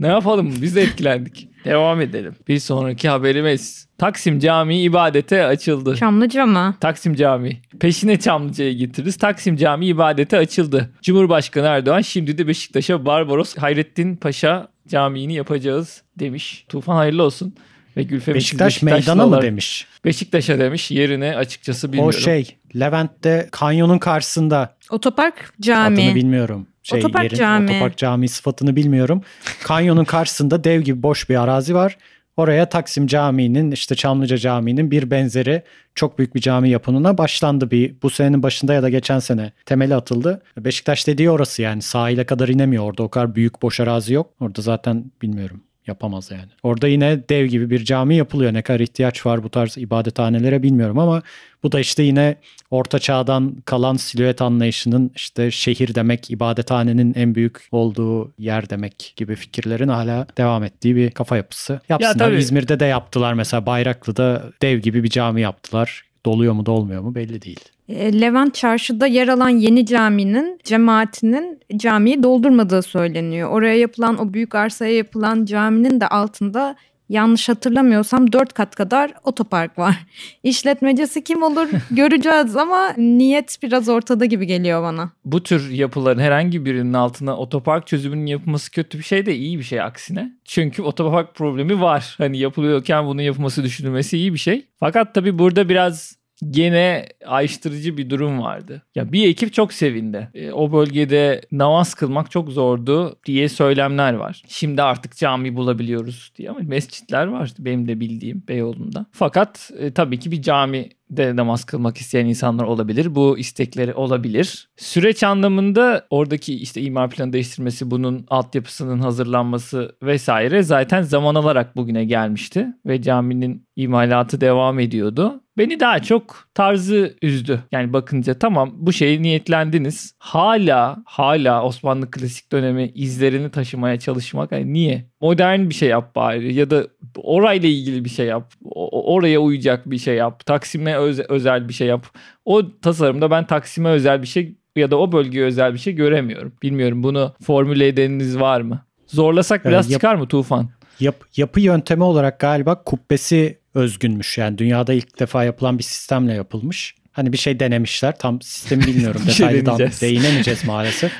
[0.00, 1.48] Ne yapalım biz de etkilendik.
[1.64, 2.34] Devam edelim.
[2.48, 3.88] Bir sonraki haberimiz.
[3.98, 5.96] Taksim Camii ibadete açıldı.
[5.96, 6.74] Çamlıca mı?
[6.80, 7.60] Taksim Camii.
[7.80, 9.16] Peşine Çamlıca'ya getiririz.
[9.16, 10.90] Taksim Camii ibadete açıldı.
[11.02, 16.64] Cumhurbaşkanı Erdoğan şimdi de Beşiktaş'a Barbaros Hayrettin Paşa Camii'ni yapacağız demiş.
[16.68, 17.54] Tufan hayırlı olsun.
[17.98, 19.86] Ve Gülfem Beşiktaş meydana mı demiş?
[20.04, 20.90] Beşiktaş'a demiş.
[20.90, 22.18] Yerine açıkçası bilmiyorum.
[22.18, 26.14] O şey Levent'te kanyonun karşısında Otopark adını cami.
[26.14, 26.66] bilmiyorum.
[26.82, 27.70] Şey, Otopark yerin, cami.
[27.70, 29.22] Otopark cami sıfatını bilmiyorum.
[29.62, 31.98] Kanyonun karşısında dev gibi boş bir arazi var.
[32.36, 35.62] Oraya Taksim Camii'nin işte Çamlıca Camii'nin bir benzeri
[35.94, 37.70] çok büyük bir cami yapımına başlandı.
[37.70, 40.42] Bir bu senenin başında ya da geçen sene temeli atıldı.
[40.58, 42.84] Beşiktaş dediği orası yani sahile kadar inemiyor.
[42.84, 44.30] Orada o kadar büyük boş arazi yok.
[44.40, 46.50] Orada zaten bilmiyorum yapamaz yani.
[46.62, 48.54] Orada yine dev gibi bir cami yapılıyor.
[48.54, 51.22] Ne kadar ihtiyaç var bu tarz ibadethanelere bilmiyorum ama
[51.62, 52.36] bu da işte yine
[52.70, 59.36] orta çağdan kalan silüet anlayışının işte şehir demek, ibadethanenin en büyük olduğu yer demek gibi
[59.36, 61.80] fikirlerin hala devam ettiği bir kafa yapısı.
[61.88, 62.14] Yapsınlar.
[62.18, 62.36] tabii.
[62.36, 66.07] İzmir'de de yaptılar mesela Bayraklı'da dev gibi bir cami yaptılar.
[66.26, 67.60] Doluyor mu dolmuyor mu belli değil.
[67.88, 73.50] E, Levent Çarşı'da yer alan yeni caminin cemaatinin camiyi doldurmadığı söyleniyor.
[73.50, 76.76] Oraya yapılan o büyük arsaya yapılan caminin de altında
[77.08, 79.96] yanlış hatırlamıyorsam 4 kat kadar otopark var.
[80.42, 85.10] İşletmecisi kim olur göreceğiz ama niyet biraz ortada gibi geliyor bana.
[85.24, 89.64] bu tür yapıların herhangi birinin altına otopark çözümünün yapılması kötü bir şey de iyi bir
[89.64, 90.32] şey aksine.
[90.44, 92.14] Çünkü otopark problemi var.
[92.18, 94.66] Hani yapılıyorken bunun yapılması düşünülmesi iyi bir şey.
[94.80, 96.18] Fakat tabii burada biraz
[96.50, 98.82] gene ayrıştırıcı bir durum vardı.
[98.94, 100.28] Ya bir ekip çok sevindi.
[100.34, 104.42] E, o bölgede namaz kılmak çok zordu diye söylemler var.
[104.48, 109.06] Şimdi artık cami bulabiliyoruz diye ama mescitler var benim de bildiğim Beyoğlu'nda.
[109.12, 113.14] Fakat e, tabii ki bir cami de namaz kılmak isteyen insanlar olabilir.
[113.14, 114.68] Bu istekleri olabilir.
[114.76, 122.04] Süreç anlamında oradaki işte imar planı değiştirmesi, bunun altyapısının hazırlanması vesaire zaten zaman alarak bugüne
[122.04, 125.40] gelmişti ve caminin imalatı devam ediyordu.
[125.58, 127.62] Beni daha çok tarzı üzdü.
[127.72, 130.14] Yani bakınca tamam bu şeyi niyetlendiniz.
[130.18, 134.52] Hala hala Osmanlı klasik dönemi izlerini taşımaya çalışmak.
[134.52, 135.10] Yani niye?
[135.20, 138.52] Modern bir şey yap bari ya da orayla ilgili bir şey yap.
[138.64, 140.46] O, oraya uyacak bir şey yap.
[140.46, 142.06] Taksim'e öz, özel bir şey yap.
[142.44, 146.52] O tasarımda ben Taksim'e özel bir şey ya da o bölgeye özel bir şey göremiyorum.
[146.62, 148.84] Bilmiyorum bunu formüle edeniniz var mı?
[149.06, 150.68] Zorlasak biraz yap, çıkar mı Tufan?
[151.00, 154.38] Yap, yapı yöntemi olarak galiba kubbesi özgünmüş.
[154.38, 156.94] Yani dünyada ilk defa yapılan bir sistemle yapılmış.
[157.12, 158.18] Hani bir şey denemişler.
[158.18, 159.20] Tam sistemi bilmiyorum.
[159.26, 161.12] Detaylıdan şey değinemeyeceğiz maalesef.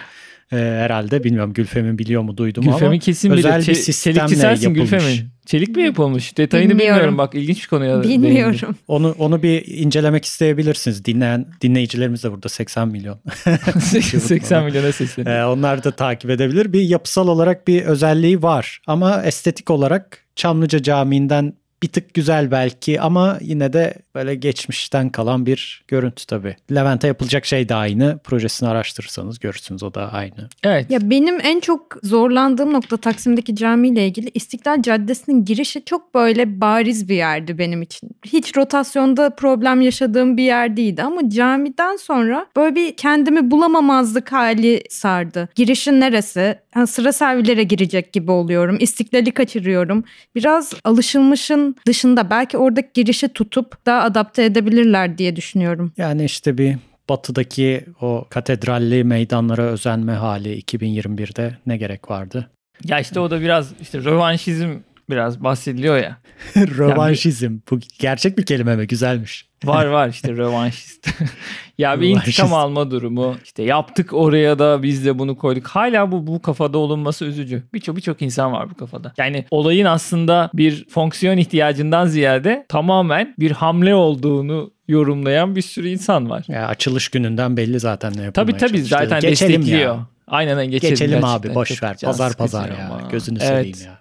[0.53, 3.69] Ee, herhalde bilmiyorum Gülfem'in biliyor mu duydum Gülfem'in ama kesin özel bilir.
[3.69, 4.91] bir sistemle yapılmış.
[4.91, 5.29] Gülfem'in.
[5.47, 6.39] Çelik mi yapılmış?
[6.39, 6.95] Detayını bilmiyorum.
[6.95, 7.19] bilmiyorum.
[7.19, 8.53] Bak ilginç bir konuya Bilmiyorum.
[8.53, 8.77] Değindim.
[8.89, 11.05] Onu onu bir incelemek isteyebilirsiniz.
[11.05, 13.21] Dinleyen dinleyicilerimiz de burada 80 milyon.
[13.81, 15.37] 80 milyona sesleniyor.
[15.37, 16.73] Ee, onlar da takip edebilir.
[16.73, 23.01] Bir yapısal olarak bir özelliği var ama estetik olarak Çamlıca Camii'nden bir tık güzel belki
[23.01, 26.57] ama yine de böyle geçmişten kalan bir görüntü tabii.
[26.75, 28.19] Levent'e yapılacak şey de aynı.
[28.25, 30.49] Projesini araştırırsanız görürsünüz o da aynı.
[30.65, 30.91] Evet.
[30.91, 37.09] Ya benim en çok zorlandığım nokta Taksim'deki camiyle ilgili İstiklal Caddesi'nin girişi çok böyle bariz
[37.09, 38.11] bir yerdi benim için.
[38.25, 44.83] Hiç rotasyonda problem yaşadığım bir yer değildi ama camiden sonra böyle bir kendimi bulamamazlık hali
[44.91, 45.49] sardı.
[45.55, 46.59] Girişin neresi?
[46.77, 48.77] Yani sıra servilere girecek gibi oluyorum.
[48.81, 50.05] İstiklali kaçırıyorum.
[50.35, 55.93] Biraz alışılmışın dışında belki oradaki girişi tutup daha adapte edebilirler diye düşünüyorum.
[55.97, 56.77] Yani işte bir
[57.09, 62.51] batıdaki o katedralli meydanlara özenme hali 2021'de ne gerek vardı?
[62.85, 64.71] Ya işte o da biraz işte rövanşizm
[65.11, 66.17] biraz bahsediliyor ya.
[66.57, 67.45] rövanşizm.
[67.45, 68.87] Yani bu gerçek bir kelime mi?
[68.87, 69.49] Güzelmiş.
[69.65, 71.09] Var var işte rövanşist.
[71.79, 73.37] ya bir intikam alma durumu.
[73.45, 75.67] İşte yaptık oraya da biz de bunu koyduk.
[75.67, 77.63] Hala bu bu kafada olunması üzücü.
[77.75, 79.13] Birçok birçok insan var bu kafada.
[79.19, 86.31] Yani olayın aslında bir fonksiyon ihtiyacından ziyade tamamen bir hamle olduğunu yorumlayan bir sürü insan
[86.31, 86.45] var.
[86.49, 89.95] Ya açılış gününden belli zaten ne yapılmaya Tabii tabii zaten geçelim destekliyor.
[89.95, 90.07] Ya.
[90.27, 90.93] Aynen geçelim.
[90.93, 91.97] Geçelim abi boş ver.
[92.05, 92.91] Pazar pazar ya.
[92.91, 93.09] Ama.
[93.11, 93.49] Gözünü evet.
[93.49, 93.98] seveyim ya.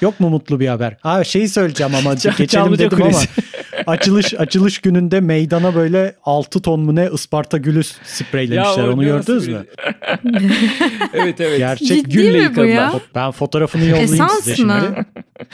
[0.00, 0.96] Yok mu mutlu bir haber?
[1.00, 3.20] Ha şeyi söyleyeceğim ama geçelim dedim ama
[3.86, 8.84] açılış açılış gününde meydana böyle 6 ton mu ne Isparta gülü spreylemişler.
[8.84, 9.64] Ya, Onu gördünüz mü?
[11.14, 11.58] evet evet.
[11.58, 12.92] Gerçek Ciddi gülle yıkadılar.
[13.14, 14.80] Ben fotoğrafını yollayayım Esans size mı?
[14.82, 15.06] şimdi.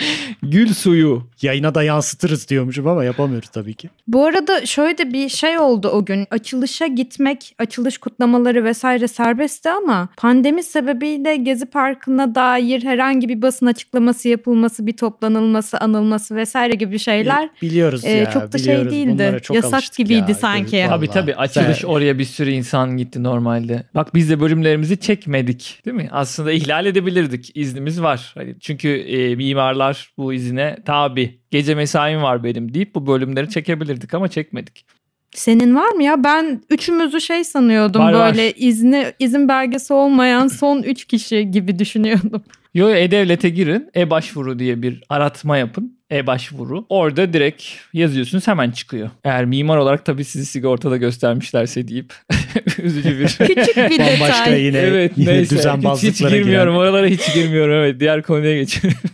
[0.42, 1.22] Gül suyu.
[1.42, 3.90] Yayına da yansıtırız diyormuşum ama yapamıyoruz tabii ki.
[4.08, 6.26] Bu arada şöyle bir şey oldu o gün.
[6.30, 13.66] Açılışa gitmek, açılış kutlamaları vesaire serbestti ama pandemi sebebiyle Gezi Parkı'na dair herhangi bir basın
[13.66, 18.30] açıklaması yapılması, bir toplanılması, anılması vesaire gibi şeyler biliyoruz e, ya.
[18.30, 19.38] Çok da şey değildi.
[19.42, 20.84] Çok Yasak gibiydi ya, sanki.
[20.88, 21.88] Tabii tabii açılış Sen...
[21.88, 23.82] oraya bir sürü insan gitti normalde.
[23.94, 26.08] Bak biz de bölümlerimizi çekmedik değil mi?
[26.12, 27.50] Aslında ihlal edebilirdik.
[27.54, 28.32] İznimiz var.
[28.34, 31.40] Hani çünkü e, mimarlar bu izine tabi.
[31.50, 34.86] Gece mesaim var benim deyip bu bölümleri çekebilirdik ama çekmedik.
[35.34, 36.24] Senin var mı ya?
[36.24, 38.54] Ben üçümüzü şey sanıyordum var, böyle var.
[38.56, 42.42] izni izin belgesi olmayan son üç kişi gibi düşünüyordum.
[42.74, 43.90] Yo e-devlete girin.
[43.96, 45.98] E-başvuru diye bir aratma yapın.
[46.12, 46.86] E-başvuru.
[46.88, 49.10] Orada direkt yazıyorsunuz hemen çıkıyor.
[49.24, 52.14] Eğer mimar olarak tabii sizi sigortada göstermişlerse deyip
[52.82, 54.20] üzücü bir Küçük bir detay.
[54.20, 55.56] Bambaşka yine, evet, yine neyse.
[55.56, 56.72] düzenbazlıklara hiç, hiç girmiyorum.
[56.72, 56.80] Giren.
[56.80, 57.72] Oralara hiç girmiyorum.
[57.82, 59.00] Evet diğer konuya geçiyorum.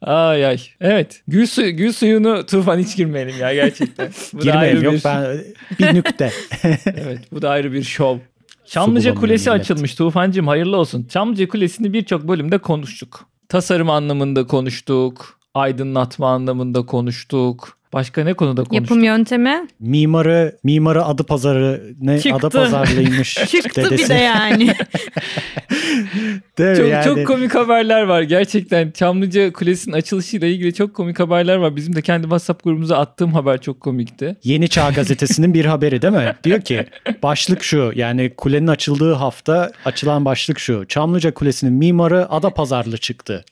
[0.00, 0.60] Ay ay.
[0.80, 1.22] Evet.
[1.28, 4.10] Gül, suyu, gül suyunu Tufan hiç girmeyelim ya gerçekten.
[4.32, 5.04] Bu Girmeyelim yok bir...
[5.04, 5.38] ben
[5.78, 6.30] bir nükte.
[6.86, 8.18] evet bu da ayrı bir şov.
[8.66, 11.06] Çamlıca Kulesi açılmış Tufancığım hayırlı olsun.
[11.10, 13.28] Çamlıca Kulesi'ni birçok bölümde konuştuk.
[13.48, 15.40] Tasarım anlamında konuştuk.
[15.54, 17.75] Aydınlatma anlamında konuştuk.
[17.92, 18.90] Başka ne konuda konuştuk?
[18.90, 19.66] Yapım yöntemi.
[19.80, 22.46] Mimarı, mimarı adı pazarı ne Çıktı.
[22.46, 23.34] adı pazarlıymış.
[23.48, 24.04] Çıktı dedesi.
[24.04, 24.74] bir de yani.
[26.56, 27.04] çok, yani.
[27.04, 28.90] çok komik haberler var gerçekten.
[28.90, 31.76] Çamlıca Kulesi'nin açılışıyla ilgili çok komik haberler var.
[31.76, 34.36] Bizim de kendi WhatsApp grubumuza attığım haber çok komikti.
[34.44, 36.34] Yeni Çağ gazetesinin bir haberi değil mi?
[36.44, 36.86] Diyor ki
[37.22, 40.84] başlık şu yani kulenin açıldığı hafta açılan başlık şu.
[40.88, 43.44] Çamlıca Kulesi'nin mimarı ada pazarlı çıktı.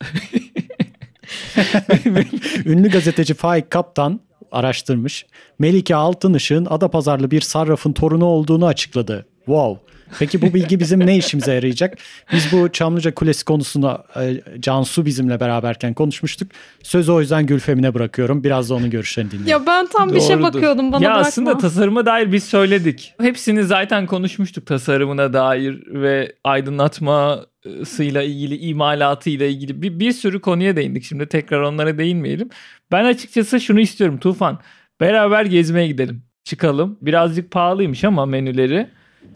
[2.65, 4.21] Ünlü gazeteci Faik Kaptan
[4.53, 5.27] araştırmış.
[5.59, 9.27] Melike Altınışık'ın Adapazarlı bir sarrafın torunu olduğunu açıkladı.
[9.39, 9.94] Wow.
[10.19, 11.99] Peki bu bilgi bizim ne işimize yarayacak?
[12.33, 16.51] Biz bu Çamlıca Kulesi konusunu e, Cansu bizimle beraberken konuşmuştuk.
[16.83, 18.45] Sözü o yüzden Gülfem'ine bırakıyorum.
[18.45, 19.51] Biraz da onun görüşlerini dinleyelim.
[19.51, 20.43] Ya ben tam bir şey Doğrudur.
[20.43, 21.29] bakıyordum bana ya bırakma.
[21.29, 23.15] aslında tasarıma dair biz söyledik.
[23.21, 31.05] Hepsini zaten konuşmuştuk tasarımına dair ve aydınlatmasıyla ilgili, imalatıyla ilgili bir, bir sürü konuya değindik.
[31.05, 32.49] Şimdi tekrar onlara değinmeyelim.
[32.93, 34.59] Ben açıkçası şunu istiyorum Tufan.
[35.01, 36.23] Beraber gezmeye gidelim.
[36.45, 36.99] Çıkalım.
[37.03, 38.87] Birazcık pahalıymış ama menüleri.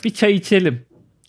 [0.05, 0.87] Bir çay içelim.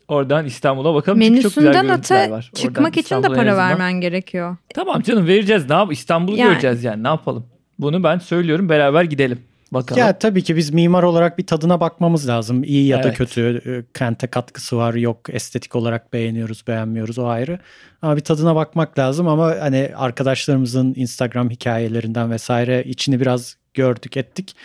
[0.07, 1.21] Oradan İstanbul'a bakalım.
[1.21, 2.51] Çünkü çok güzel Menüsünden öte var.
[2.55, 4.57] çıkmak Oradan için de para vermen gerekiyor.
[4.75, 5.69] Tamam canım vereceğiz.
[5.69, 5.91] Ne yap?
[5.91, 6.49] İstanbul'u Yani.
[6.49, 7.03] göreceğiz yani.
[7.03, 7.45] Ne yapalım?
[7.79, 8.69] Bunu ben söylüyorum.
[8.69, 9.39] Beraber gidelim.
[9.71, 9.99] Bakalım.
[9.99, 12.63] Ya tabii ki biz mimar olarak bir tadına bakmamız lazım.
[12.63, 13.17] İyi ya da Evet.
[13.17, 17.59] kötü e, kente katkısı var yok estetik olarak beğeniyoruz beğenmiyoruz o ayrı.
[18.01, 24.55] Ama bir tadına bakmak lazım ama hani arkadaşlarımızın Instagram hikayelerinden vesaire içini biraz gördük ettik.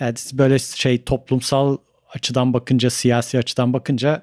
[0.00, 1.76] Yani böyle şey toplumsal
[2.14, 4.22] açıdan bakınca siyasi açıdan bakınca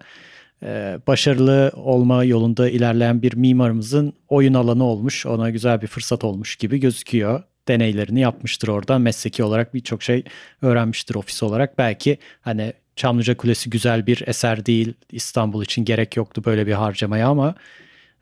[0.63, 5.25] e, başarılı olma yolunda ilerleyen bir mimarımızın oyun alanı olmuş.
[5.25, 7.43] Ona güzel bir fırsat olmuş gibi gözüküyor.
[7.67, 8.99] Deneylerini yapmıştır orada.
[8.99, 10.23] Mesleki olarak birçok şey
[10.61, 11.77] öğrenmiştir ofis olarak.
[11.77, 14.93] Belki hani Çamlıca Kulesi güzel bir eser değil.
[15.11, 17.55] İstanbul için gerek yoktu böyle bir harcamaya ama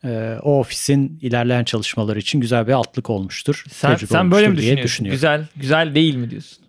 [0.03, 3.63] e, o ofisin ilerleyen çalışmaları için güzel bir altlık olmuştur.
[3.69, 4.83] Sen, sen böyle mi düşünüyorsun?
[4.83, 5.15] düşünüyorum.
[5.15, 6.66] Güzel güzel değil mi diyorsun?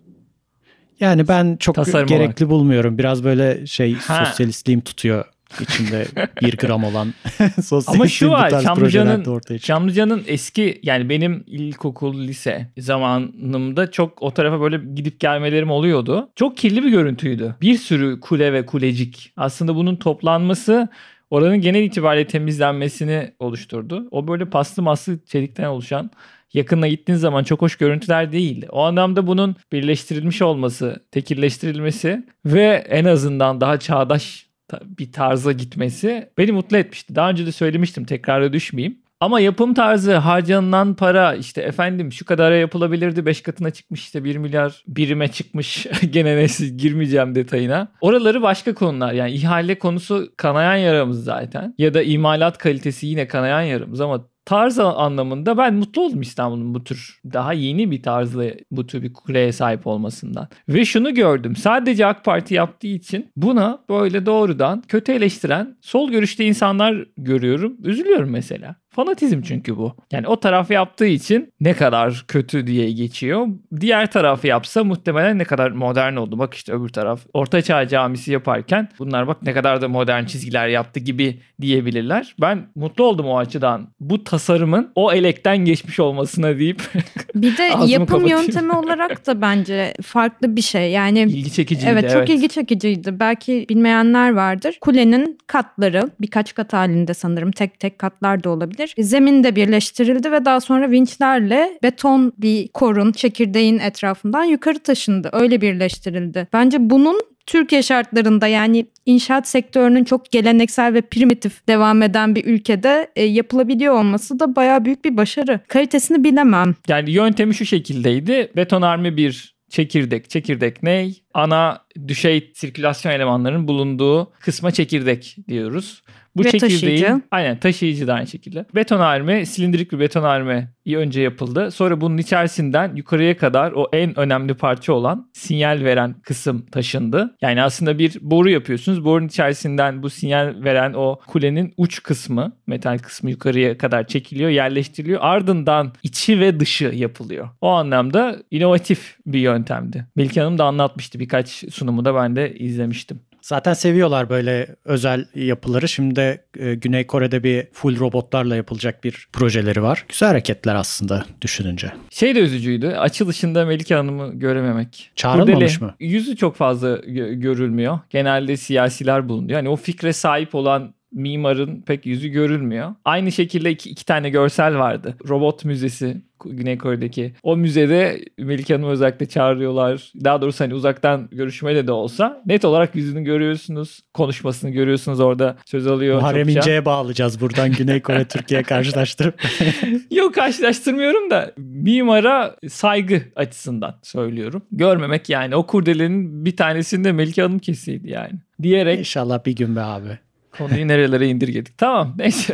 [0.99, 2.97] Yani ben çok Tasarım gerekli bulmuyorum.
[2.97, 4.25] Biraz böyle şey Ha.
[4.25, 5.25] sosyalistliğim tutuyor
[5.61, 6.05] içinde
[6.41, 7.13] bir gram olan
[7.61, 9.39] sosyalistliğim Ama şu var Çamlıca'nın.
[9.57, 16.29] Çamlıca'nın eski yani benim ilkokul lise zamanımda çok o tarafa böyle gidip gelmelerim oluyordu.
[16.35, 17.55] Çok kirli bir görüntüydü.
[17.61, 19.33] Bir sürü kule ve kulecik.
[19.37, 20.87] Aslında bunun toplanması
[21.29, 24.07] oranın genel itibariyle temizlenmesini oluşturdu.
[24.11, 26.11] O böyle paslı maslı çelikten oluşan
[26.53, 28.67] yakınına gittiğin zaman çok hoş görüntüler değildi.
[28.71, 34.49] O anlamda bunun birleştirilmiş olması, tekilleştirilmesi ve en azından daha çağdaş
[34.83, 37.15] bir tarza gitmesi beni mutlu etmişti.
[37.15, 38.97] Daha önce de söylemiştim tekrara düşmeyeyim.
[39.21, 44.35] Ama yapım tarzı, harcanılan para işte efendim şu kadara yapılabilirdi 5 katına çıkmış işte 1
[44.35, 47.87] milyar birime çıkmış gene neyse girmeyeceğim detayına.
[48.01, 53.61] Oraları başka konular yani ihale konusu kanayan yaramız zaten ya da imalat kalitesi yine kanayan
[53.61, 58.87] yaramız ama tarz anlamında ben mutlu oldum İstanbul'un bu tür daha yeni bir tarzla bu
[58.87, 60.47] tür bir kuleye sahip olmasından.
[60.69, 66.45] Ve şunu gördüm sadece AK Parti yaptığı için buna böyle doğrudan kötü eleştiren sol görüşte
[66.45, 67.77] insanlar görüyorum.
[67.83, 68.75] Üzülüyorum mesela.
[68.89, 69.95] Fanatizm çünkü bu.
[70.11, 73.47] Yani o taraf yaptığı için ne kadar kötü diye geçiyor.
[73.79, 76.39] Diğer tarafı yapsa muhtemelen ne kadar modern oldu.
[76.39, 80.67] Bak işte öbür taraf Orta Çağ Camisi yaparken bunlar bak ne kadar da modern çizgiler
[80.67, 82.35] yaptı gibi diyebilirler.
[82.41, 83.87] Ben mutlu oldum o açıdan.
[83.99, 86.81] Bu tasarımın o elekten geçmiş olmasına deyip
[87.35, 88.27] Bir de yapım kapatayım.
[88.41, 90.91] yöntemi olarak da bence farklı bir şey.
[90.91, 91.91] Yani ilgi çekiciydi.
[91.91, 93.19] Evet çok ilgi çekiciydi.
[93.19, 94.77] Belki bilmeyenler vardır.
[94.81, 98.78] Kulenin katları birkaç kat halinde sanırım tek tek katlar da olabilir.
[98.97, 105.29] Zeminde birleştirildi ve daha sonra vinçlerle beton bir korun çekirdeğin etrafından yukarı taşındı.
[105.33, 106.47] Öyle birleştirildi.
[106.53, 113.11] Bence bunun Türkiye şartlarında yani inşaat sektörünün çok geleneksel ve primitif devam eden bir ülkede
[113.15, 115.59] e, yapılabiliyor olması da bayağı büyük bir başarı.
[115.67, 116.75] Kalitesini bilemem.
[116.87, 118.51] Yani yöntemi şu şekildeydi.
[118.55, 120.29] Betonarme bir çekirdek.
[120.29, 121.09] Çekirdek ne?
[121.33, 126.03] Ana düşey sirkülasyon elemanlarının bulunduğu kısma çekirdek diyoruz.
[126.39, 127.21] Bu Ve çekirdeğin taşıyıcı.
[127.31, 128.65] aynen taşıyıcı da aynı şekilde.
[128.75, 131.71] Betonarme, silindirik bir betonarme önce yapıldı.
[131.71, 137.35] Sonra bunun içerisinden yukarıya kadar o en önemli parça olan sinyal veren kısım taşındı.
[137.41, 139.05] Yani aslında bir boru yapıyorsunuz.
[139.05, 145.19] Borunun içerisinden bu sinyal veren o kulenin uç kısmı, metal kısmı yukarıya kadar çekiliyor, yerleştiriliyor.
[145.23, 147.49] Ardından içi ve dışı yapılıyor.
[147.61, 150.05] O anlamda inovatif bir yöntemdi.
[150.15, 153.19] Melike Hanım da anlatmıştı birkaç sunumu da ben de izlemiştim.
[153.49, 155.87] Zaten seviyorlar böyle özel yapıları.
[155.87, 160.05] Şimdi de e, Güney Kore'de bir full robotlarla yapılacak bir projeleri var.
[160.09, 161.91] Güzel hareketler aslında düşününce.
[162.09, 162.87] Şey de üzücüydü.
[162.87, 165.11] Açılışında Melike Hanım'ı görememek.
[165.15, 165.95] Çağrılmamış Kurdele, mı?
[165.99, 167.99] Yüzü çok fazla gö- görülmüyor.
[168.09, 169.57] Genelde siyasiler bulunuyor.
[169.57, 172.95] Yani o fikre sahip olan mimarın pek yüzü görülmüyor.
[173.05, 175.15] Aynı şekilde iki, iki tane görsel vardı.
[175.29, 177.33] Robot Müzesi Güney Kore'deki.
[177.43, 180.13] O müzede Melike Hanım'ı özellikle çağırıyorlar.
[180.23, 183.99] Daha doğrusu hani uzaktan görüşmeyle de olsa net olarak yüzünü görüyorsunuz.
[184.13, 186.15] Konuşmasını görüyorsunuz orada söz alıyor.
[186.15, 186.49] Muharrem.
[186.49, 189.41] İnce'ye bağlayacağız buradan Güney Kore Türkiye karşılaştırıp.
[190.11, 194.61] Yok karşılaştırmıyorum da mimara saygı açısından söylüyorum.
[194.71, 198.33] Görmemek yani o kurdelenin bir tanesinde Melike Hanım kesiydi yani.
[198.61, 200.19] Diyerek İnşallah bir gün be abi.
[200.57, 201.77] Konuyu nerelere indirgedik.
[201.77, 202.53] Tamam neyse.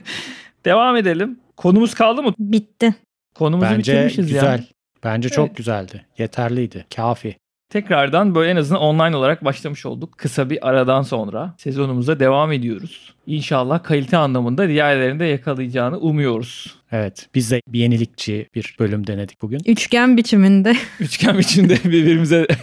[0.64, 1.38] Devam edelim.
[1.56, 2.34] Konumuz kaldı mı?
[2.38, 2.94] Bitti.
[3.34, 4.58] Konumuzu Bence bitirmişiz güzel.
[4.58, 4.64] ya.
[5.04, 5.56] Bence çok Evet.
[5.56, 6.06] güzeldi.
[6.18, 6.86] Yeterliydi.
[6.96, 7.36] Kafi.
[7.70, 10.18] tekrardan böyle en azından online olarak başlamış olduk.
[10.18, 13.14] Kısa bir aradan sonra sezonumuza devam ediyoruz.
[13.26, 16.74] İnşallah kalite anlamında diğerlerinde yakalayacağını umuyoruz.
[16.92, 19.60] Evet biz de bir yenilikçi bir bölüm denedik bugün.
[19.66, 20.76] Üçgen biçiminde.
[21.00, 22.46] Üçgen biçimde birbirimize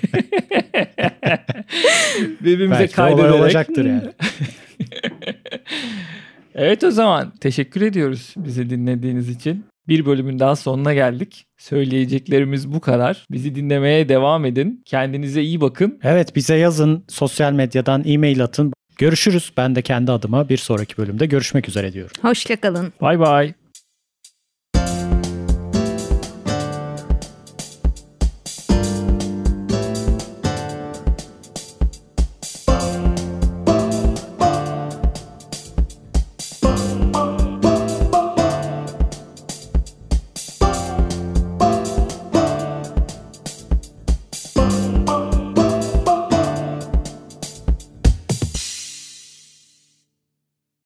[2.42, 3.42] birbirimize Belki de olay kaydederek.
[3.42, 4.12] olacaktır yani.
[6.56, 9.66] Evet o zaman teşekkür ediyoruz bizi dinlediğiniz için.
[9.88, 11.46] Bir bölümün daha sonuna geldik.
[11.58, 13.26] Söyleyeceklerimiz bu kadar.
[13.32, 14.84] Bizi dinlemeye devam edin.
[14.86, 16.00] Kendinize iyi bakın.
[16.04, 18.74] Evet bize yazın sosyal medyadan e-mail atın.
[18.98, 19.52] Görüşürüz.
[19.58, 22.12] Ben de kendi adıma bir sonraki bölümde görüşmek üzere diyorum.
[22.22, 22.94] Hoşçakalın.
[23.02, 23.54] Bay bay.